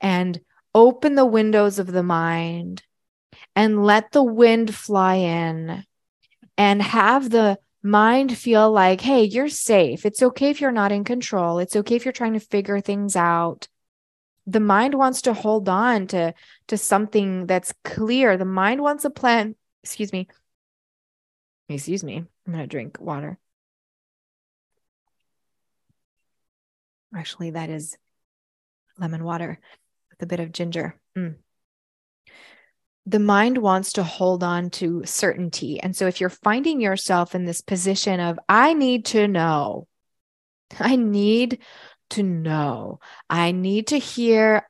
and 0.00 0.40
open 0.74 1.14
the 1.14 1.26
windows 1.26 1.78
of 1.78 1.86
the 1.86 2.02
mind 2.02 2.82
and 3.54 3.84
let 3.84 4.12
the 4.12 4.22
wind 4.22 4.74
fly 4.74 5.16
in 5.16 5.84
and 6.56 6.82
have 6.82 7.30
the 7.30 7.58
mind 7.82 8.36
feel 8.36 8.70
like, 8.70 9.00
hey, 9.00 9.24
you're 9.24 9.48
safe. 9.48 10.06
It's 10.06 10.22
okay 10.22 10.50
if 10.50 10.60
you're 10.60 10.72
not 10.72 10.92
in 10.92 11.04
control. 11.04 11.58
It's 11.58 11.76
okay 11.76 11.96
if 11.96 12.04
you're 12.04 12.12
trying 12.12 12.34
to 12.34 12.40
figure 12.40 12.80
things 12.80 13.16
out. 13.16 13.68
The 14.46 14.60
mind 14.60 14.94
wants 14.94 15.22
to 15.22 15.34
hold 15.34 15.68
on 15.68 16.08
to, 16.08 16.34
to 16.68 16.76
something 16.76 17.46
that's 17.46 17.74
clear. 17.84 18.36
The 18.36 18.44
mind 18.44 18.80
wants 18.82 19.04
a 19.04 19.10
plan. 19.10 19.54
Excuse 19.82 20.12
me. 20.12 20.28
Excuse 21.68 22.04
me. 22.04 22.16
I'm 22.46 22.52
going 22.52 22.58
to 22.58 22.66
drink 22.66 23.00
water. 23.00 23.38
Actually, 27.14 27.50
that 27.50 27.70
is 27.70 27.96
lemon 28.98 29.22
water 29.22 29.60
with 30.10 30.22
a 30.22 30.26
bit 30.26 30.40
of 30.40 30.52
ginger. 30.52 30.98
Mm 31.16 31.36
the 33.06 33.18
mind 33.18 33.58
wants 33.58 33.94
to 33.94 34.02
hold 34.02 34.44
on 34.44 34.70
to 34.70 35.02
certainty. 35.04 35.80
And 35.80 35.96
so 35.96 36.06
if 36.06 36.20
you're 36.20 36.30
finding 36.30 36.80
yourself 36.80 37.34
in 37.34 37.44
this 37.44 37.60
position 37.60 38.20
of, 38.20 38.38
I 38.48 38.74
need 38.74 39.06
to 39.06 39.26
know, 39.26 39.88
I 40.78 40.96
need 40.96 41.58
to 42.10 42.22
know, 42.22 43.00
I 43.28 43.52
need 43.52 43.88
to 43.88 43.98
hear, 43.98 44.68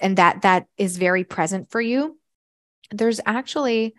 and 0.00 0.16
that 0.16 0.42
that 0.42 0.66
is 0.76 0.96
very 0.96 1.24
present 1.24 1.70
for 1.70 1.80
you, 1.80 2.18
there's 2.90 3.20
actually 3.26 3.94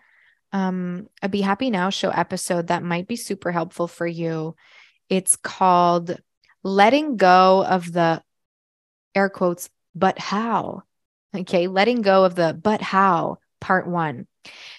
um, 0.51 1.07
a 1.21 1.29
Be 1.29 1.41
Happy 1.41 1.69
Now 1.69 1.91
show 1.91 2.09
episode 2.09 2.67
that 2.67 2.81
might 2.81 3.07
be 3.07 3.15
super 3.15 3.51
helpful 3.51 3.88
for 3.88 4.07
you. 4.07 4.55
It's 5.09 5.35
called 5.35 6.19
Letting 6.63 7.17
Go 7.17 7.63
of 7.63 7.91
the 7.91 8.23
air 9.13 9.29
quotes, 9.29 9.69
but 9.93 10.17
how? 10.17 10.83
Okay, 11.35 11.67
letting 11.67 12.01
go 12.01 12.25
of 12.25 12.33
the 12.33 12.59
but 12.59 12.81
how 12.81 13.38
part 13.59 13.87
one. 13.87 14.27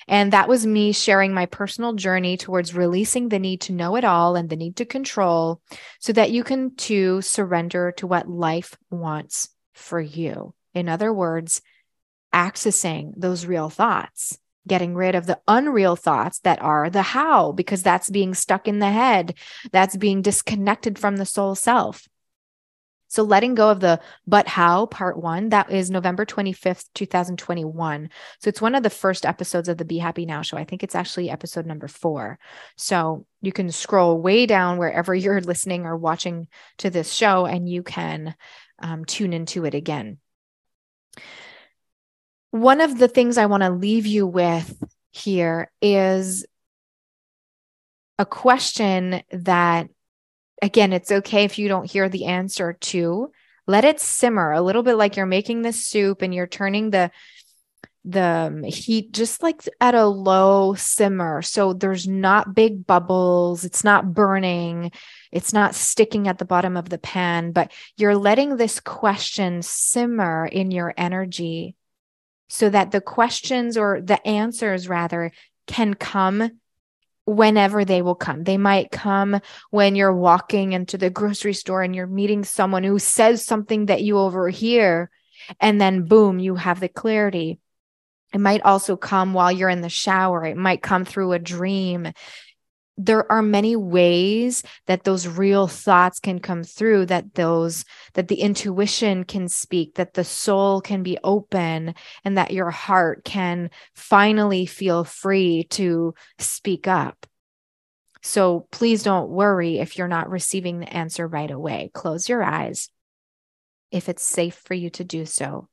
And 0.08 0.32
that 0.32 0.48
was 0.48 0.66
me 0.66 0.92
sharing 0.92 1.32
my 1.32 1.46
personal 1.46 1.92
journey 1.94 2.36
towards 2.36 2.74
releasing 2.74 3.28
the 3.28 3.38
need 3.38 3.62
to 3.62 3.72
know 3.72 3.96
it 3.96 4.04
all 4.04 4.36
and 4.36 4.48
the 4.48 4.56
need 4.56 4.76
to 4.76 4.84
control 4.84 5.60
so 5.98 6.12
that 6.12 6.30
you 6.30 6.42
can 6.42 6.74
too 6.74 7.22
surrender 7.22 7.92
to 7.92 8.06
what 8.06 8.28
life 8.28 8.76
wants 8.90 9.50
for 9.74 10.00
you. 10.00 10.54
In 10.74 10.88
other 10.88 11.12
words, 11.12 11.62
accessing 12.34 13.12
those 13.16 13.46
real 13.46 13.70
thoughts, 13.70 14.38
getting 14.66 14.94
rid 14.94 15.14
of 15.14 15.26
the 15.26 15.40
unreal 15.48 15.96
thoughts 15.96 16.38
that 16.40 16.62
are 16.62 16.90
the 16.90 17.02
how, 17.02 17.52
because 17.52 17.82
that's 17.82 18.10
being 18.10 18.34
stuck 18.34 18.68
in 18.68 18.78
the 18.78 18.90
head, 18.90 19.34
that's 19.72 19.96
being 19.96 20.22
disconnected 20.22 20.98
from 20.98 21.16
the 21.16 21.26
soul 21.26 21.54
self. 21.54 22.08
So 23.10 23.24
letting 23.24 23.56
go 23.56 23.70
of 23.70 23.80
the 23.80 24.00
but 24.26 24.46
how 24.46 24.86
part 24.86 25.18
one, 25.18 25.48
that 25.48 25.70
is 25.70 25.90
November 25.90 26.24
25th, 26.24 26.84
2021. 26.94 28.08
So 28.38 28.48
it's 28.48 28.62
one 28.62 28.76
of 28.76 28.84
the 28.84 28.88
first 28.88 29.26
episodes 29.26 29.68
of 29.68 29.78
the 29.78 29.84
Be 29.84 29.98
Happy 29.98 30.24
Now 30.26 30.42
show. 30.42 30.56
I 30.56 30.64
think 30.64 30.84
it's 30.84 30.94
actually 30.94 31.28
episode 31.28 31.66
number 31.66 31.88
four. 31.88 32.38
So 32.76 33.26
you 33.42 33.50
can 33.50 33.72
scroll 33.72 34.22
way 34.22 34.46
down 34.46 34.78
wherever 34.78 35.12
you're 35.14 35.40
listening 35.40 35.86
or 35.86 35.96
watching 35.96 36.46
to 36.78 36.88
this 36.88 37.12
show 37.12 37.46
and 37.46 37.68
you 37.68 37.82
can 37.82 38.36
um, 38.78 39.04
tune 39.04 39.32
into 39.32 39.64
it 39.64 39.74
again. 39.74 40.18
One 42.52 42.80
of 42.80 42.96
the 42.96 43.08
things 43.08 43.38
I 43.38 43.46
want 43.46 43.64
to 43.64 43.70
leave 43.70 44.06
you 44.06 44.24
with 44.26 44.72
here 45.10 45.70
is 45.82 46.46
a 48.20 48.26
question 48.26 49.22
that 49.32 49.88
again, 50.62 50.92
it's 50.92 51.10
okay 51.10 51.44
if 51.44 51.58
you 51.58 51.68
don't 51.68 51.90
hear 51.90 52.08
the 52.08 52.26
answer 52.26 52.74
to 52.74 53.32
let 53.66 53.84
it 53.84 54.00
simmer 54.00 54.52
a 54.52 54.62
little 54.62 54.82
bit 54.82 54.94
like 54.94 55.16
you're 55.16 55.26
making 55.26 55.62
the 55.62 55.72
soup 55.72 56.22
and 56.22 56.34
you're 56.34 56.46
turning 56.46 56.90
the 56.90 57.10
the 58.06 58.22
um, 58.22 58.62
heat 58.62 59.12
just 59.12 59.42
like 59.42 59.68
at 59.78 59.94
a 59.94 60.06
low 60.06 60.74
simmer. 60.74 61.42
So 61.42 61.74
there's 61.74 62.08
not 62.08 62.54
big 62.54 62.86
bubbles. 62.86 63.62
It's 63.62 63.84
not 63.84 64.14
burning. 64.14 64.90
It's 65.30 65.52
not 65.52 65.74
sticking 65.74 66.26
at 66.26 66.38
the 66.38 66.46
bottom 66.46 66.76
of 66.78 66.88
the 66.88 66.98
pan 66.98 67.52
but 67.52 67.70
you're 67.96 68.16
letting 68.16 68.56
this 68.56 68.80
question 68.80 69.62
simmer 69.62 70.46
in 70.46 70.70
your 70.70 70.94
energy 70.96 71.76
so 72.48 72.68
that 72.68 72.90
the 72.90 73.00
questions 73.00 73.76
or 73.76 74.00
the 74.00 74.26
answers 74.26 74.88
rather 74.88 75.30
can 75.66 75.94
come 75.94 76.50
whenever 77.30 77.84
they 77.84 78.02
will 78.02 78.14
come. 78.14 78.44
They 78.44 78.56
might 78.56 78.90
come 78.90 79.40
when 79.70 79.96
you're 79.96 80.14
walking 80.14 80.72
into 80.72 80.98
the 80.98 81.10
grocery 81.10 81.54
store 81.54 81.82
and 81.82 81.94
you're 81.94 82.06
meeting 82.06 82.44
someone 82.44 82.84
who 82.84 82.98
says 82.98 83.44
something 83.44 83.86
that 83.86 84.02
you 84.02 84.18
overhear, 84.18 85.10
and 85.60 85.80
then 85.80 86.04
boom, 86.04 86.38
you 86.38 86.56
have 86.56 86.80
the 86.80 86.88
clarity. 86.88 87.58
It 88.32 88.38
might 88.40 88.62
also 88.62 88.96
come 88.96 89.32
while 89.32 89.50
you're 89.50 89.68
in 89.68 89.80
the 89.80 89.88
shower. 89.88 90.44
It 90.44 90.56
might 90.56 90.82
come 90.82 91.04
through 91.04 91.32
a 91.32 91.38
dream 91.38 92.12
there 92.96 93.30
are 93.32 93.42
many 93.42 93.76
ways 93.76 94.62
that 94.86 95.04
those 95.04 95.26
real 95.26 95.66
thoughts 95.66 96.20
can 96.20 96.38
come 96.38 96.62
through 96.62 97.06
that 97.06 97.34
those 97.34 97.84
that 98.14 98.28
the 98.28 98.40
intuition 98.40 99.24
can 99.24 99.48
speak 99.48 99.94
that 99.94 100.14
the 100.14 100.24
soul 100.24 100.80
can 100.80 101.02
be 101.02 101.16
open 101.24 101.94
and 102.24 102.36
that 102.36 102.50
your 102.50 102.70
heart 102.70 103.24
can 103.24 103.70
finally 103.94 104.66
feel 104.66 105.04
free 105.04 105.64
to 105.70 106.14
speak 106.38 106.86
up. 106.86 107.26
So 108.22 108.66
please 108.70 109.02
don't 109.02 109.30
worry 109.30 109.78
if 109.78 109.96
you're 109.96 110.08
not 110.08 110.28
receiving 110.28 110.80
the 110.80 110.94
answer 110.94 111.26
right 111.26 111.50
away. 111.50 111.90
Close 111.94 112.28
your 112.28 112.42
eyes 112.42 112.90
if 113.90 114.08
it's 114.08 114.22
safe 114.22 114.54
for 114.54 114.74
you 114.74 114.90
to 114.90 115.04
do 115.04 115.24
so. 115.24 115.68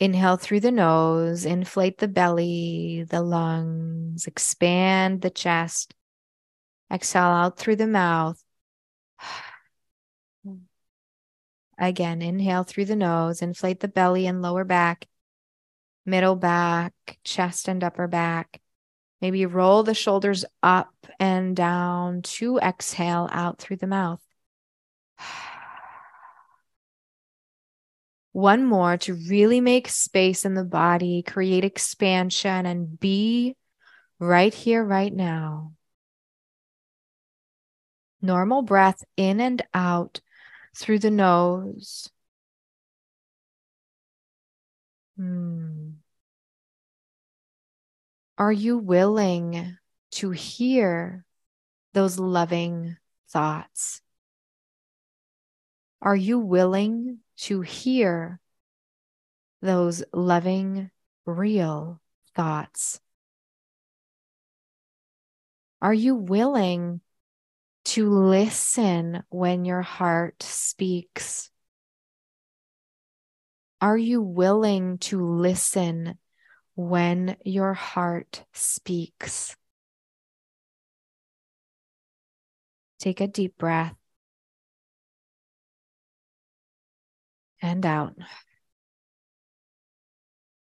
Inhale 0.00 0.36
through 0.36 0.60
the 0.60 0.70
nose, 0.70 1.44
inflate 1.44 1.98
the 1.98 2.08
belly, 2.08 3.04
the 3.08 3.22
lungs, 3.22 4.26
expand 4.26 5.22
the 5.22 5.30
chest. 5.30 5.94
Exhale 6.90 7.22
out 7.22 7.58
through 7.58 7.76
the 7.76 7.86
mouth. 7.86 8.42
Again, 11.78 12.22
inhale 12.22 12.64
through 12.64 12.86
the 12.86 12.96
nose, 12.96 13.40
inflate 13.40 13.80
the 13.80 13.88
belly 13.88 14.26
and 14.26 14.42
lower 14.42 14.64
back, 14.64 15.06
middle 16.04 16.34
back, 16.34 17.18
chest 17.22 17.68
and 17.68 17.84
upper 17.84 18.08
back. 18.08 18.60
Maybe 19.20 19.46
roll 19.46 19.82
the 19.84 19.94
shoulders 19.94 20.44
up 20.62 20.92
and 21.20 21.54
down 21.54 22.22
to 22.22 22.58
exhale 22.58 23.28
out 23.30 23.58
through 23.58 23.76
the 23.76 23.86
mouth. 23.86 24.20
One 28.32 28.64
more 28.64 28.96
to 28.98 29.14
really 29.14 29.60
make 29.60 29.88
space 29.88 30.44
in 30.44 30.54
the 30.54 30.64
body, 30.64 31.22
create 31.22 31.64
expansion, 31.64 32.66
and 32.66 32.98
be 32.98 33.56
right 34.18 34.54
here, 34.54 34.84
right 34.84 35.12
now. 35.12 35.72
Normal 38.20 38.62
breath 38.62 39.04
in 39.16 39.40
and 39.40 39.62
out 39.72 40.20
through 40.76 40.98
the 40.98 41.10
nose. 41.10 42.10
Hmm. 45.16 45.90
Are 48.36 48.52
you 48.52 48.78
willing 48.78 49.76
to 50.12 50.30
hear 50.30 51.24
those 51.92 52.18
loving 52.18 52.96
thoughts? 53.28 54.00
Are 56.00 56.14
you 56.14 56.38
willing 56.38 57.18
to 57.38 57.60
hear 57.62 58.40
those 59.60 60.04
loving, 60.12 60.90
real 61.26 62.00
thoughts? 62.36 63.00
Are 65.82 65.94
you 65.94 66.14
willing 66.14 67.00
to 67.88 68.10
listen 68.10 69.22
when 69.30 69.64
your 69.64 69.80
heart 69.80 70.42
speaks? 70.42 71.50
Are 73.80 73.96
you 73.96 74.20
willing 74.20 74.98
to 74.98 75.24
listen 75.24 76.18
when 76.74 77.36
your 77.46 77.72
heart 77.72 78.44
speaks? 78.52 79.56
Take 82.98 83.22
a 83.22 83.26
deep 83.26 83.56
breath 83.56 83.94
and 87.62 87.86
out. 87.86 88.14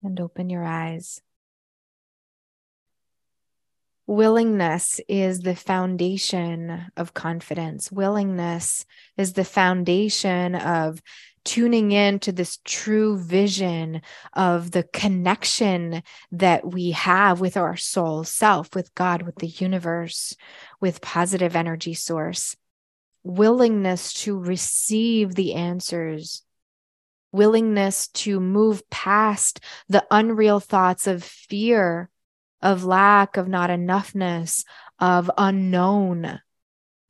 And 0.02 0.20
open 0.20 0.50
your 0.50 0.64
eyes. 0.64 1.22
Willingness 4.08 5.02
is 5.06 5.40
the 5.40 5.54
foundation 5.54 6.86
of 6.96 7.12
confidence. 7.12 7.92
Willingness 7.92 8.86
is 9.18 9.34
the 9.34 9.44
foundation 9.44 10.54
of 10.54 11.02
tuning 11.44 11.92
in 11.92 12.18
to 12.20 12.32
this 12.32 12.58
true 12.64 13.18
vision 13.18 14.00
of 14.32 14.70
the 14.70 14.84
connection 14.84 16.02
that 16.32 16.66
we 16.66 16.92
have 16.92 17.38
with 17.38 17.58
our 17.58 17.76
soul 17.76 18.24
self, 18.24 18.74
with 18.74 18.94
God, 18.94 19.20
with 19.20 19.36
the 19.36 19.46
universe, 19.46 20.34
with 20.80 21.02
positive 21.02 21.54
energy 21.54 21.92
source. 21.92 22.56
Willingness 23.24 24.14
to 24.14 24.38
receive 24.38 25.34
the 25.34 25.52
answers 25.52 26.42
willingness 27.30 28.08
to 28.08 28.40
move 28.40 28.88
past 28.88 29.60
the 29.86 30.02
unreal 30.10 30.60
thoughts 30.60 31.06
of 31.06 31.22
fear 31.22 32.08
of 32.62 32.84
lack, 32.84 33.36
of 33.36 33.48
not 33.48 33.70
enoughness, 33.70 34.64
of 34.98 35.30
unknown, 35.38 36.40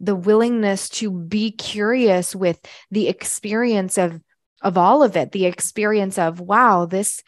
the 0.00 0.16
willingness 0.16 0.88
to 0.88 1.10
be 1.10 1.50
curious 1.50 2.34
with 2.34 2.60
the 2.90 3.08
experience 3.08 3.98
of 3.98 4.20
of 4.60 4.76
all 4.76 5.04
of 5.04 5.16
it 5.16 5.30
the 5.30 5.46
experience 5.46 6.18
of 6.18 6.40
wow 6.40 6.84
this 6.84 7.22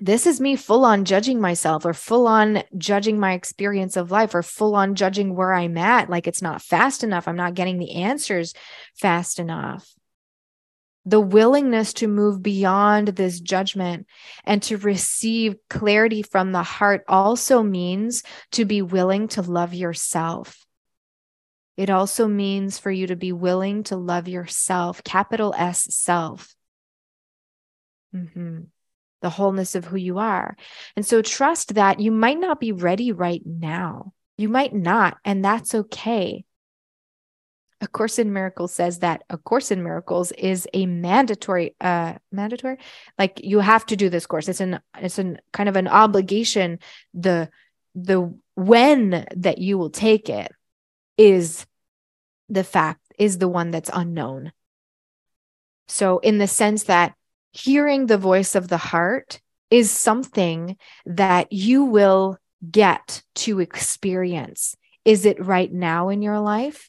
this 0.00 0.26
is 0.26 0.40
me 0.40 0.56
full 0.56 0.84
on 0.84 1.04
judging 1.04 1.40
myself 1.40 1.84
or 1.84 1.92
full 1.92 2.26
on 2.26 2.62
judging 2.76 3.18
my 3.18 3.32
experience 3.32 3.96
of 3.96 4.10
life 4.10 4.34
or 4.34 4.42
full 4.42 4.74
on 4.74 4.96
judging 4.96 5.36
where 5.36 5.52
i'm 5.52 5.78
at. 5.78 6.10
Like 6.10 6.26
it's 6.26 6.42
not 6.42 6.62
fast 6.62 7.04
enough. 7.04 7.28
I'm 7.28 7.36
not 7.36 7.54
getting 7.54 7.78
the 7.78 7.92
answers 7.92 8.54
fast 8.96 9.38
enough 9.38 9.88
the 11.06 11.20
willingness 11.20 11.92
to 11.94 12.08
move 12.08 12.42
beyond 12.42 13.08
this 13.08 13.40
judgment 13.40 14.06
and 14.44 14.62
to 14.62 14.78
receive 14.78 15.56
clarity 15.68 16.22
from 16.22 16.52
the 16.52 16.62
heart 16.62 17.04
also 17.08 17.62
means 17.62 18.22
to 18.52 18.64
be 18.64 18.80
willing 18.80 19.28
to 19.28 19.42
love 19.42 19.74
yourself. 19.74 20.64
It 21.76 21.90
also 21.90 22.28
means 22.28 22.78
for 22.78 22.90
you 22.90 23.08
to 23.08 23.16
be 23.16 23.32
willing 23.32 23.82
to 23.84 23.96
love 23.96 24.28
yourself, 24.28 25.02
capital 25.04 25.54
S 25.56 25.94
self. 25.94 26.54
Mm-hmm. 28.14 28.60
The 29.22 29.30
wholeness 29.30 29.74
of 29.74 29.84
who 29.86 29.96
you 29.96 30.18
are. 30.18 30.56
And 30.96 31.04
so 31.04 31.20
trust 31.20 31.74
that 31.74 31.98
you 31.98 32.12
might 32.12 32.38
not 32.38 32.60
be 32.60 32.72
ready 32.72 33.10
right 33.10 33.42
now. 33.44 34.12
You 34.36 34.48
might 34.48 34.74
not, 34.74 35.16
and 35.24 35.44
that's 35.44 35.74
okay. 35.74 36.44
A 37.84 37.86
Course 37.86 38.18
in 38.18 38.32
Miracles 38.32 38.72
says 38.72 39.00
that 39.00 39.24
A 39.28 39.36
Course 39.36 39.70
in 39.70 39.82
Miracles 39.82 40.32
is 40.32 40.66
a 40.72 40.86
mandatory, 40.86 41.76
uh, 41.82 42.14
mandatory, 42.32 42.78
like 43.18 43.42
you 43.44 43.60
have 43.60 43.84
to 43.86 43.96
do 43.96 44.08
this 44.08 44.24
course. 44.24 44.48
It's 44.48 44.62
an, 44.62 44.80
it's 44.98 45.18
an 45.18 45.38
kind 45.52 45.68
of 45.68 45.76
an 45.76 45.86
obligation. 45.86 46.78
The, 47.12 47.50
the 47.94 48.34
when 48.54 49.26
that 49.36 49.58
you 49.58 49.76
will 49.76 49.90
take 49.90 50.30
it 50.30 50.50
is 51.18 51.66
the 52.48 52.64
fact, 52.64 53.02
is 53.18 53.36
the 53.36 53.48
one 53.48 53.70
that's 53.70 53.90
unknown. 53.92 54.52
So, 55.86 56.20
in 56.20 56.38
the 56.38 56.48
sense 56.48 56.84
that 56.84 57.14
hearing 57.52 58.06
the 58.06 58.16
voice 58.16 58.54
of 58.54 58.68
the 58.68 58.78
heart 58.78 59.42
is 59.68 59.90
something 59.90 60.78
that 61.04 61.52
you 61.52 61.84
will 61.84 62.38
get 62.70 63.22
to 63.34 63.60
experience. 63.60 64.74
Is 65.04 65.26
it 65.26 65.44
right 65.44 65.70
now 65.70 66.08
in 66.08 66.22
your 66.22 66.40
life? 66.40 66.88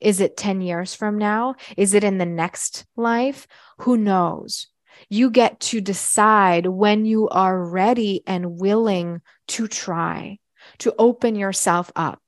Is 0.00 0.20
it 0.20 0.36
10 0.36 0.60
years 0.60 0.94
from 0.94 1.18
now? 1.18 1.54
Is 1.76 1.94
it 1.94 2.04
in 2.04 2.18
the 2.18 2.26
next 2.26 2.84
life? 2.96 3.46
Who 3.78 3.96
knows? 3.96 4.66
You 5.08 5.30
get 5.30 5.60
to 5.60 5.80
decide 5.80 6.66
when 6.66 7.04
you 7.04 7.28
are 7.28 7.64
ready 7.64 8.22
and 8.26 8.58
willing 8.58 9.20
to 9.48 9.68
try, 9.68 10.38
to 10.78 10.94
open 10.98 11.34
yourself 11.34 11.90
up. 11.96 12.20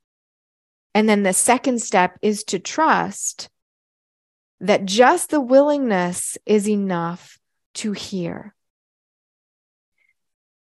And 0.95 1.09
then 1.09 1.23
the 1.23 1.33
second 1.33 1.83
step 1.83 2.19
is 2.23 2.45
to 2.45 2.59
trust 2.59 3.49
that 4.61 4.85
just 4.85 5.31
the 5.31 5.41
willingness 5.41 6.39
is 6.47 6.69
enough 6.69 7.39
to 7.75 7.93
hear. 7.93 8.55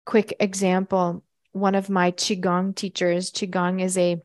Quick 0.06 0.36
example 0.40 1.24
one 1.52 1.74
of 1.74 1.90
my 1.90 2.12
Qigong 2.12 2.76
teachers, 2.76 3.32
Qigong 3.32 3.82
is 3.82 3.98
a 3.98 4.22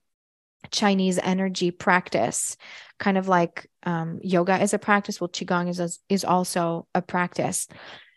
Chinese 0.70 1.18
energy 1.22 1.70
practice, 1.70 2.56
kind 2.98 3.18
of 3.18 3.28
like 3.28 3.68
um, 3.84 4.18
yoga 4.22 4.60
is 4.62 4.74
a 4.74 4.78
practice. 4.78 5.20
Well, 5.20 5.28
qigong 5.28 5.68
is 5.68 6.00
is 6.08 6.24
also 6.24 6.86
a 6.94 7.02
practice, 7.02 7.68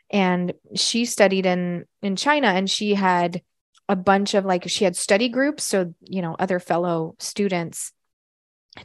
and 0.10 0.54
she 0.76 1.06
studied 1.06 1.46
in 1.46 1.86
in 2.02 2.16
China, 2.16 2.48
and 2.48 2.70
she 2.70 2.94
had 2.94 3.42
a 3.90 3.96
bunch 3.96 4.34
of 4.34 4.46
like 4.46 4.70
she 4.70 4.84
had 4.84 4.96
study 4.96 5.30
groups, 5.30 5.64
so 5.64 5.94
you 6.02 6.22
know 6.22 6.36
other 6.40 6.60
fellow 6.60 7.16
students. 7.20 7.92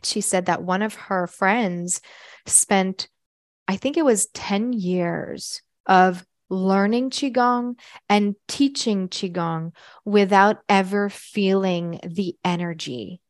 She 0.03 0.21
said 0.21 0.47
that 0.47 0.63
one 0.63 0.81
of 0.81 0.95
her 0.95 1.27
friends 1.27 2.01
spent, 2.47 3.09
I 3.69 3.77
think 3.77 3.97
it 3.97 4.05
was 4.05 4.27
ten 4.29 4.73
years 4.73 5.61
of 5.87 6.25
learning 6.49 7.11
qigong 7.11 7.75
and 8.09 8.37
teaching 8.47 9.09
qigong 9.09 9.73
without 10.05 10.59
ever 10.69 11.09
feeling 11.09 11.99
the 12.05 12.37
energy 12.45 13.21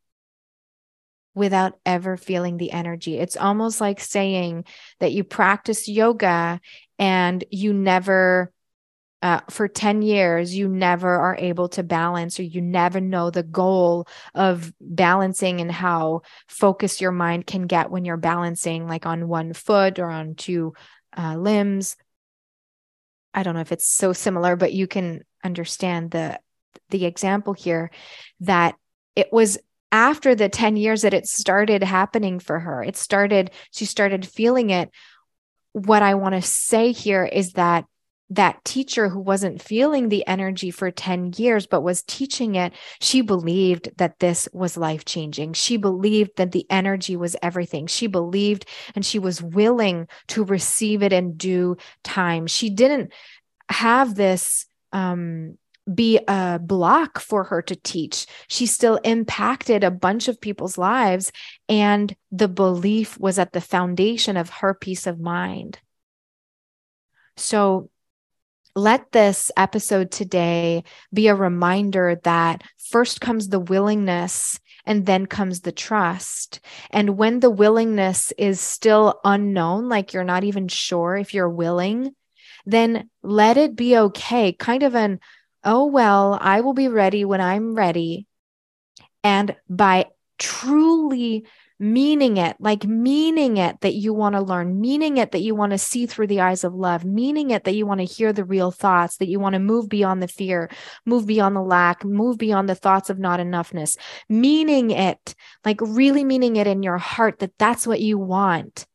without 1.35 1.79
ever 1.87 2.17
feeling 2.17 2.57
the 2.57 2.73
energy. 2.73 3.19
It's 3.19 3.37
almost 3.37 3.81
like 3.81 4.01
saying 4.01 4.65
that 5.01 5.13
you 5.13 5.25
practice 5.25 5.89
yoga 5.89 6.61
and 6.99 7.43
you 7.51 7.73
never, 7.73 8.53
uh, 9.23 9.41
for 9.49 9.69
10 9.69 10.03
years, 10.03 10.55
you 10.55 10.69
never 10.69 11.09
are 11.09 11.37
able 11.39 11.69
to 11.71 11.83
balance 11.83 12.39
or 12.39 12.43
you 12.43 12.61
never 12.61 13.01
know 13.01 13.31
the 13.31 13.43
goal 13.43 14.07
of 14.35 14.73
balancing 14.81 15.61
and 15.61 15.73
how 15.73 16.23
focused 16.49 17.01
your 17.01 17.13
mind 17.13 17.47
can 17.47 17.67
get 17.67 17.91
when 17.91 18.05
you're 18.05 18.17
balancing 18.17 18.87
like 18.87 19.07
on 19.07 19.29
one 19.29 19.53
foot 19.53 19.99
or 19.99 20.11
on 20.11 20.35
two 20.35 20.75
uh, 21.17 21.37
limbs. 21.37 21.97
I 23.35 23.43
don't 23.43 23.55
know 23.55 23.61
if 23.61 23.73
it's 23.73 23.89
so 23.89 24.13
similar, 24.13 24.57
but 24.57 24.73
you 24.73 24.87
can 24.87 25.23
understand 25.43 26.11
the 26.11 26.39
the 26.91 27.05
example 27.05 27.53
here 27.53 27.91
that 28.41 28.77
it 29.17 29.33
was 29.33 29.59
after 29.93 30.35
the 30.35 30.49
10 30.49 30.77
years 30.77 31.03
that 31.03 31.15
it 31.15 31.27
started 31.27 31.83
happening 31.83 32.41
for 32.41 32.59
her, 32.59 32.83
it 32.83 32.97
started, 32.97 33.51
she 33.71 33.85
started 33.85 34.27
feeling 34.27 34.71
it. 34.71 34.91
What 35.73 36.03
I 36.03 36.15
want 36.15 36.35
to 36.35 36.43
say 36.43 36.93
here 36.93 37.25
is 37.25 37.53
that 37.53 37.85
that 38.31 38.65
teacher 38.65 39.11
who 39.11 39.21
wasn't 39.21 39.61
feeling 39.61 40.09
the 40.09 40.27
energy 40.27 40.71
for 40.71 40.91
10 40.91 41.35
years 41.37 41.67
but 41.67 41.83
was 41.83 42.03
teaching 42.05 42.55
it 42.55 42.73
she 42.99 43.21
believed 43.21 43.91
that 43.99 44.21
this 44.21 44.49
was 44.55 44.79
life 44.79 45.05
changing 45.05 45.53
she 45.53 45.77
believed 45.77 46.31
that 46.37 46.53
the 46.53 46.65
energy 46.71 47.17
was 47.17 47.37
everything. 47.43 47.87
She 47.87 48.07
believed 48.07 48.67
and 48.95 49.05
she 49.05 49.19
was 49.19 49.43
willing 49.43 50.09
to 50.29 50.45
receive 50.45 51.03
it 51.03 51.13
in 51.13 51.37
due 51.37 51.77
time. 52.03 52.47
She 52.47 52.71
didn't 52.71 53.13
have 53.69 54.15
this 54.15 54.67
um 54.93 55.57
be 55.93 56.21
a 56.29 56.59
block 56.63 57.19
for 57.19 57.45
her 57.45 57.63
to 57.63 57.77
teach. 57.77 58.27
She 58.49 58.67
still 58.67 58.97
impacted 59.05 59.83
a 59.83 59.91
bunch 59.91 60.29
of 60.29 60.41
people's 60.41 60.79
lives. 60.79 61.33
And 61.69 62.15
the 62.31 62.49
belief 62.49 63.19
was 63.19 63.39
at 63.39 63.53
the 63.53 63.61
foundation 63.61 64.37
of 64.37 64.51
her 64.51 64.75
peace 64.75 65.07
of 65.07 65.21
mind. 65.21 65.79
So 67.37 67.91
let 68.75 69.13
this 69.13 69.51
episode 69.57 70.11
today 70.11 70.85
be 71.13 71.29
a 71.29 71.35
reminder 71.35 72.21
that 72.25 72.63
first 72.79 73.21
comes 73.21 73.49
the 73.49 73.61
willingness 73.61 74.59
and 74.85 75.07
then 75.07 75.27
comes 75.27 75.61
the 75.61 75.73
trust. 75.73 76.61
And 76.91 77.17
when 77.17 77.41
the 77.41 77.51
willingness 77.51 78.33
is 78.39 78.61
still 78.61 79.21
unknown, 79.25 79.89
like 79.89 80.13
you're 80.13 80.25
not 80.25 80.45
even 80.45 80.69
sure 80.69 81.17
if 81.17 81.35
you're 81.35 81.51
willing, 81.51 82.15
then 82.67 83.11
let 83.23 83.57
it 83.57 83.77
be 83.77 83.97
okay. 83.97 84.53
Kind 84.53 84.83
of 84.83 84.95
an, 84.95 85.21
oh, 85.65 85.87
well, 85.87 86.39
I 86.41 86.61
will 86.61 86.75
be 86.75 86.89
ready 86.89 87.25
when 87.25 87.41
I'm 87.41 87.75
ready. 87.75 88.27
And 89.25 89.57
by 89.69 90.07
truly 90.39 91.47
meaning 91.79 92.37
it, 92.37 92.57
like 92.61 92.85
meaning 92.85 93.57
it 93.57 93.81
that 93.81 93.95
you 93.95 94.15
want 94.15 94.35
to 94.37 94.41
learn, 94.41 94.81
meaning 94.81 95.17
it 95.17 95.33
that 95.33 95.43
you 95.43 95.53
want 95.55 95.73
to 95.73 95.79
see 95.79 96.07
through 96.07 96.29
the 96.29 96.41
eyes 96.41 96.63
of 96.63 96.75
love, 96.75 97.05
meaning 97.05 97.51
it 97.51 97.65
that 97.65 97.75
you 97.75 97.85
want 97.87 98.01
to 98.01 98.07
hear 98.07 98.33
the 98.33 98.45
real 98.45 98.71
thoughts, 98.71 99.17
that 99.17 99.29
you 99.29 99.41
want 99.41 99.55
to 99.55 99.59
move 99.59 99.89
beyond 99.89 100.23
the 100.23 100.29
fear, 100.29 100.71
move 101.05 101.27
beyond 101.27 101.57
the 101.57 101.61
lack, 101.61 102.05
move 102.05 102.39
beyond 102.39 102.69
the 102.69 102.77
thoughts 102.77 103.11
of 103.11 103.19
not 103.19 103.41
enoughness, 103.41 103.97
meaning 104.29 104.93
it, 104.93 105.35
like 105.65 105.81
really 105.81 106.25
meaning 106.25 106.55
it 106.55 106.69
in 106.69 106.85
your 106.85 106.99
heart 106.99 107.41
that 107.41 107.59
that's 107.59 107.85
what 107.85 108.01
you 108.01 108.17
want. 108.17 108.87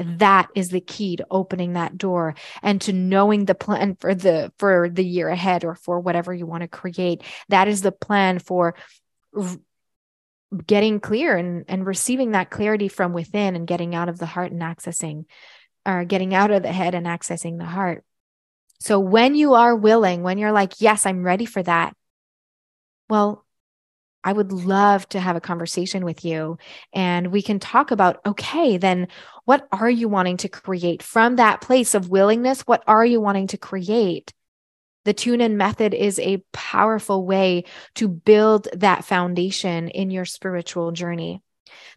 That 0.00 0.48
is 0.54 0.70
the 0.70 0.80
key 0.80 1.16
to 1.16 1.26
opening 1.30 1.74
that 1.74 1.98
door 1.98 2.34
and 2.62 2.80
to 2.82 2.92
knowing 2.92 3.44
the 3.44 3.54
plan 3.54 3.96
for 3.96 4.14
the 4.14 4.52
for 4.58 4.88
the 4.88 5.04
year 5.04 5.28
ahead 5.28 5.64
or 5.64 5.74
for 5.74 6.00
whatever 6.00 6.32
you 6.32 6.46
want 6.46 6.62
to 6.62 6.68
create. 6.68 7.22
That 7.48 7.68
is 7.68 7.82
the 7.82 7.92
plan 7.92 8.38
for 8.38 8.74
getting 10.66 11.00
clear 11.00 11.36
and, 11.36 11.64
and 11.68 11.86
receiving 11.86 12.32
that 12.32 12.50
clarity 12.50 12.88
from 12.88 13.12
within 13.12 13.56
and 13.56 13.66
getting 13.66 13.94
out 13.94 14.08
of 14.08 14.18
the 14.18 14.26
heart 14.26 14.52
and 14.52 14.62
accessing 14.62 15.26
or 15.86 16.04
getting 16.04 16.34
out 16.34 16.50
of 16.50 16.62
the 16.62 16.72
head 16.72 16.94
and 16.94 17.06
accessing 17.06 17.58
the 17.58 17.64
heart. 17.64 18.04
So 18.80 18.98
when 18.98 19.34
you 19.34 19.54
are 19.54 19.76
willing, 19.76 20.22
when 20.22 20.38
you're 20.38 20.52
like, 20.52 20.80
yes, 20.80 21.06
I'm 21.06 21.22
ready 21.22 21.44
for 21.44 21.62
that, 21.62 21.94
well, 23.08 23.44
I 24.22 24.32
would 24.32 24.52
love 24.52 25.08
to 25.10 25.20
have 25.20 25.36
a 25.36 25.40
conversation 25.40 26.04
with 26.04 26.24
you 26.24 26.58
and 26.92 27.32
we 27.32 27.42
can 27.42 27.58
talk 27.58 27.90
about 27.90 28.20
okay, 28.26 28.76
then 28.76 29.08
what 29.44 29.66
are 29.72 29.90
you 29.90 30.08
wanting 30.08 30.36
to 30.38 30.48
create 30.48 31.02
from 31.02 31.36
that 31.36 31.60
place 31.60 31.94
of 31.94 32.10
willingness? 32.10 32.62
What 32.62 32.84
are 32.86 33.04
you 33.04 33.20
wanting 33.20 33.48
to 33.48 33.58
create? 33.58 34.32
The 35.04 35.14
tune 35.14 35.40
in 35.40 35.56
method 35.56 35.94
is 35.94 36.18
a 36.18 36.42
powerful 36.52 37.24
way 37.24 37.64
to 37.94 38.08
build 38.08 38.68
that 38.74 39.04
foundation 39.04 39.88
in 39.88 40.10
your 40.10 40.26
spiritual 40.26 40.92
journey. 40.92 41.42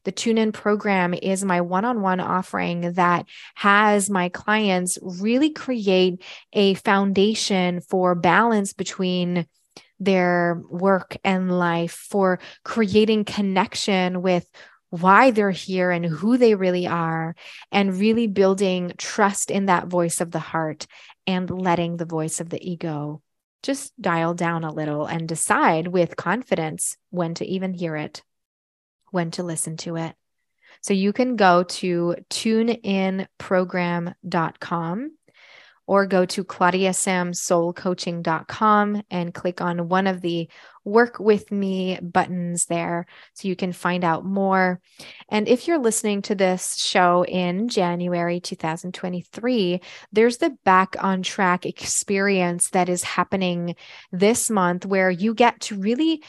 The 0.05 0.12
tune 0.12 0.38
in 0.38 0.51
program 0.51 1.13
is 1.13 1.43
my 1.43 1.62
one 1.62 1.83
on 1.83 2.01
one 2.01 2.19
offering 2.19 2.93
that 2.93 3.25
has 3.55 4.09
my 4.09 4.29
clients 4.29 4.97
really 5.01 5.49
create 5.49 6.23
a 6.53 6.75
foundation 6.75 7.81
for 7.81 8.15
balance 8.15 8.73
between 8.73 9.47
their 10.03 10.61
work 10.69 11.17
and 11.23 11.51
life, 11.51 12.05
for 12.09 12.39
creating 12.63 13.25
connection 13.25 14.21
with 14.21 14.49
why 14.89 15.31
they're 15.31 15.49
here 15.49 15.89
and 15.89 16.05
who 16.05 16.37
they 16.37 16.55
really 16.55 16.85
are, 16.85 17.35
and 17.71 17.99
really 17.99 18.27
building 18.27 18.91
trust 18.97 19.49
in 19.49 19.65
that 19.65 19.87
voice 19.87 20.21
of 20.21 20.31
the 20.31 20.39
heart 20.39 20.85
and 21.25 21.49
letting 21.49 21.97
the 21.97 22.05
voice 22.05 22.39
of 22.39 22.49
the 22.49 22.69
ego 22.69 23.21
just 23.63 23.99
dial 23.99 24.33
down 24.33 24.63
a 24.63 24.73
little 24.73 25.05
and 25.05 25.27
decide 25.27 25.87
with 25.87 26.15
confidence 26.15 26.97
when 27.09 27.33
to 27.33 27.45
even 27.45 27.73
hear 27.73 27.95
it, 27.95 28.21
when 29.11 29.31
to 29.31 29.41
listen 29.41 29.77
to 29.77 29.95
it. 29.95 30.13
So 30.81 30.93
you 30.93 31.13
can 31.13 31.37
go 31.37 31.63
to 31.63 32.15
tuneinprogram.com 32.29 35.17
or 35.85 36.05
go 36.05 36.25
to 36.25 36.43
claudiasamsoulcoaching.com 36.43 39.03
and 39.11 39.33
click 39.33 39.61
on 39.61 39.89
one 39.89 40.07
of 40.07 40.21
the 40.21 40.49
work 40.85 41.19
with 41.19 41.51
me 41.51 41.99
buttons 42.01 42.65
there 42.65 43.05
so 43.33 43.47
you 43.47 43.55
can 43.55 43.71
find 43.71 44.03
out 44.03 44.25
more. 44.25 44.79
And 45.29 45.47
if 45.47 45.67
you're 45.67 45.79
listening 45.79 46.21
to 46.23 46.35
this 46.35 46.77
show 46.77 47.25
in 47.25 47.69
January 47.69 48.39
2023, 48.39 49.81
there's 50.11 50.37
the 50.37 50.55
back 50.65 50.95
on 50.99 51.23
track 51.23 51.65
experience 51.65 52.69
that 52.71 52.89
is 52.89 53.03
happening 53.03 53.75
this 54.11 54.49
month 54.49 54.85
where 54.85 55.09
you 55.09 55.33
get 55.33 55.59
to 55.61 55.77
really 55.77 56.21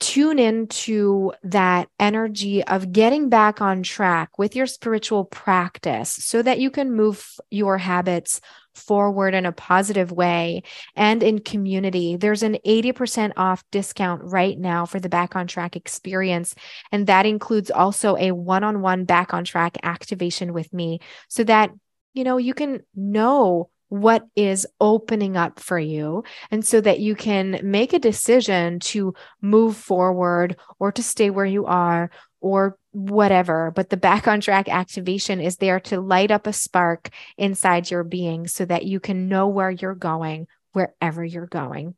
tune 0.00 0.38
into 0.38 1.32
that 1.42 1.88
energy 1.98 2.62
of 2.64 2.92
getting 2.92 3.28
back 3.28 3.60
on 3.60 3.82
track 3.82 4.38
with 4.38 4.54
your 4.54 4.66
spiritual 4.66 5.24
practice 5.24 6.10
so 6.10 6.40
that 6.40 6.60
you 6.60 6.70
can 6.70 6.92
move 6.92 7.24
your 7.50 7.78
habits 7.78 8.40
forward 8.74 9.34
in 9.34 9.44
a 9.44 9.52
positive 9.52 10.12
way 10.12 10.62
and 10.94 11.22
in 11.22 11.40
community. 11.40 12.16
There's 12.16 12.44
an 12.44 12.58
80% 12.64 13.32
off 13.36 13.64
discount 13.72 14.22
right 14.24 14.56
now 14.56 14.86
for 14.86 15.00
the 15.00 15.08
Back 15.08 15.34
on 15.34 15.46
Track 15.48 15.74
experience. 15.74 16.54
And 16.92 17.06
that 17.08 17.26
includes 17.26 17.70
also 17.70 18.16
a 18.16 18.30
one 18.32 18.62
on 18.62 18.80
one 18.80 19.04
back 19.04 19.34
on 19.34 19.44
track 19.44 19.78
activation 19.82 20.52
with 20.52 20.72
me 20.72 21.00
so 21.28 21.42
that, 21.44 21.70
you 22.14 22.22
know, 22.22 22.36
you 22.36 22.54
can 22.54 22.82
know 22.94 23.70
what 23.88 24.26
is 24.36 24.66
opening 24.80 25.36
up 25.36 25.60
for 25.60 25.78
you 25.78 26.24
and 26.50 26.64
so 26.64 26.80
that 26.80 27.00
you 27.00 27.14
can 27.14 27.60
make 27.62 27.92
a 27.92 27.98
decision 27.98 28.78
to 28.80 29.12
move 29.40 29.76
forward 29.76 30.56
or 30.78 30.92
to 30.92 31.02
stay 31.02 31.30
where 31.30 31.46
you 31.46 31.66
are 31.66 32.10
or 32.40 32.78
whatever. 32.92 33.72
But 33.74 33.90
the 33.90 33.96
back 33.96 34.28
on 34.28 34.40
track 34.40 34.68
activation 34.68 35.40
is 35.40 35.56
there 35.56 35.80
to 35.80 36.00
light 36.00 36.30
up 36.30 36.46
a 36.46 36.52
spark 36.52 37.08
inside 37.36 37.90
your 37.90 38.04
being 38.04 38.46
so 38.46 38.64
that 38.64 38.84
you 38.84 39.00
can 39.00 39.28
know 39.28 39.48
where 39.48 39.70
you're 39.70 39.94
going, 39.94 40.46
wherever 40.72 41.24
you're 41.24 41.46
going. 41.46 41.94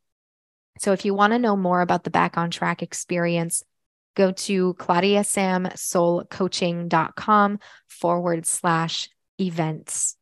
So 0.79 0.93
if 0.93 1.03
you 1.05 1.13
want 1.13 1.33
to 1.33 1.39
know 1.39 1.57
more 1.57 1.81
about 1.81 2.05
the 2.05 2.09
back 2.09 2.37
on 2.37 2.49
track 2.49 2.81
experience, 2.81 3.63
go 4.15 4.31
to 4.31 4.73
claudiasamsoulcoaching.com 4.75 7.59
forward 7.87 8.45
slash 8.45 9.09
events. 9.39 10.17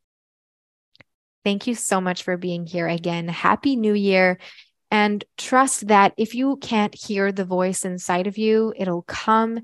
Thank 1.43 1.67
you 1.67 1.75
so 1.75 2.02
much 2.02 2.23
for 2.23 2.38
being 2.38 2.65
here 2.65 2.88
again. 2.88 3.28
Happy 3.28 3.75
New 3.75 3.93
Year. 3.93 4.39
And 4.91 5.23
trust 5.38 5.88
that 5.88 6.13
if 6.17 6.34
you 6.34 6.58
can't 6.58 6.95
hear 6.95 7.32
the 7.32 7.45
voice 7.45 7.86
inside 7.86 8.28
of 8.28 8.38
you, 8.38 8.73
it'll 8.75 9.04
come 9.04 9.62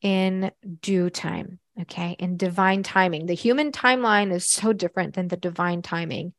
in 0.00 0.52
due 0.80 1.10
time. 1.10 1.58
Okay. 1.80 2.16
In 2.18 2.36
divine 2.36 2.82
timing. 2.82 3.26
The 3.26 3.34
human 3.34 3.72
timeline 3.72 4.32
is 4.32 4.46
so 4.46 4.72
different 4.72 5.14
than 5.14 5.28
the 5.28 5.36
divine 5.36 5.82
timing. 5.82 6.32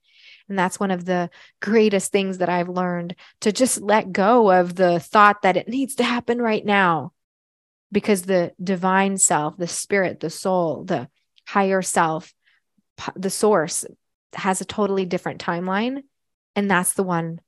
And 0.48 0.58
that's 0.58 0.80
one 0.80 0.92
of 0.92 1.06
the 1.06 1.30
greatest 1.62 2.12
things 2.12 2.40
that 2.40 2.50
I've 2.50 2.70
learned 2.70 3.16
to 3.42 3.52
just 3.52 3.82
let 3.82 4.12
go 4.12 4.52
of 4.52 4.76
the 4.76 5.00
thought 5.00 5.44
that 5.44 5.58
it 5.58 5.68
needs 5.68 5.96
to 5.96 6.04
happen 6.04 6.42
right 6.42 6.66
now. 6.66 7.14
Because 7.92 8.24
the 8.24 8.54
divine 8.62 9.18
self, 9.18 9.58
the 9.58 9.68
spirit, 9.68 10.20
the 10.20 10.30
soul, 10.30 10.84
the 10.84 11.08
higher 11.48 11.82
self, 11.82 12.34
the 13.16 13.30
source 13.30 13.86
has 14.34 14.62
a 14.62 14.66
totally 14.66 15.06
different 15.06 15.42
timeline. 15.42 16.04
And 16.56 16.70
that's 16.70 16.94
the 16.94 17.04
one 17.04 17.42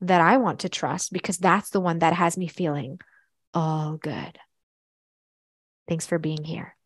that 0.00 0.20
I 0.20 0.36
want 0.36 0.60
to 0.60 0.68
trust 0.68 1.12
because 1.12 1.38
that's 1.38 1.70
the 1.70 1.80
one 1.80 2.00
that 2.00 2.12
has 2.12 2.36
me 2.36 2.46
feeling 2.48 3.00
all 3.54 3.96
good. 3.96 4.38
Thanks 5.88 6.06
for 6.06 6.18
being 6.18 6.44
here. 6.44 6.76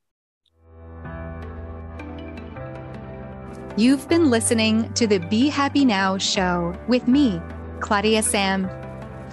You've 3.76 4.06
been 4.08 4.30
listening 4.30 4.92
to 4.94 5.06
the 5.06 5.18
Be 5.18 5.48
Happy 5.48 5.84
Now 5.84 6.18
show 6.18 6.78
with 6.88 7.08
me, 7.08 7.40
Claudia 7.80 8.22
Sam. 8.22 8.68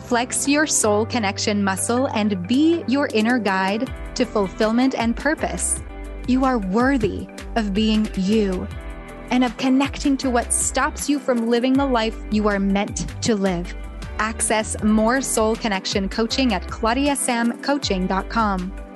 Flex 0.05 0.47
your 0.47 0.65
soul 0.65 1.05
connection 1.05 1.63
muscle 1.63 2.07
and 2.07 2.47
be 2.47 2.83
your 2.87 3.09
inner 3.13 3.37
guide 3.37 3.93
to 4.15 4.25
fulfillment 4.25 4.95
and 4.95 5.15
purpose. 5.15 5.81
You 6.27 6.45
are 6.45 6.57
worthy 6.57 7.27
of 7.57 7.73
being 7.73 8.09
you 8.15 8.67
and 9.31 9.43
of 9.43 9.57
connecting 9.57 10.15
to 10.17 10.29
what 10.29 10.53
stops 10.53 11.09
you 11.09 11.17
from 11.19 11.49
living 11.49 11.73
the 11.73 11.85
life 11.85 12.15
you 12.31 12.47
are 12.47 12.59
meant 12.59 13.07
to 13.23 13.35
live. 13.35 13.75
Access 14.17 14.81
more 14.83 15.21
soul 15.21 15.55
connection 15.55 16.09
coaching 16.09 16.53
at 16.53 16.63
claudiasamcoaching.com. 16.63 18.88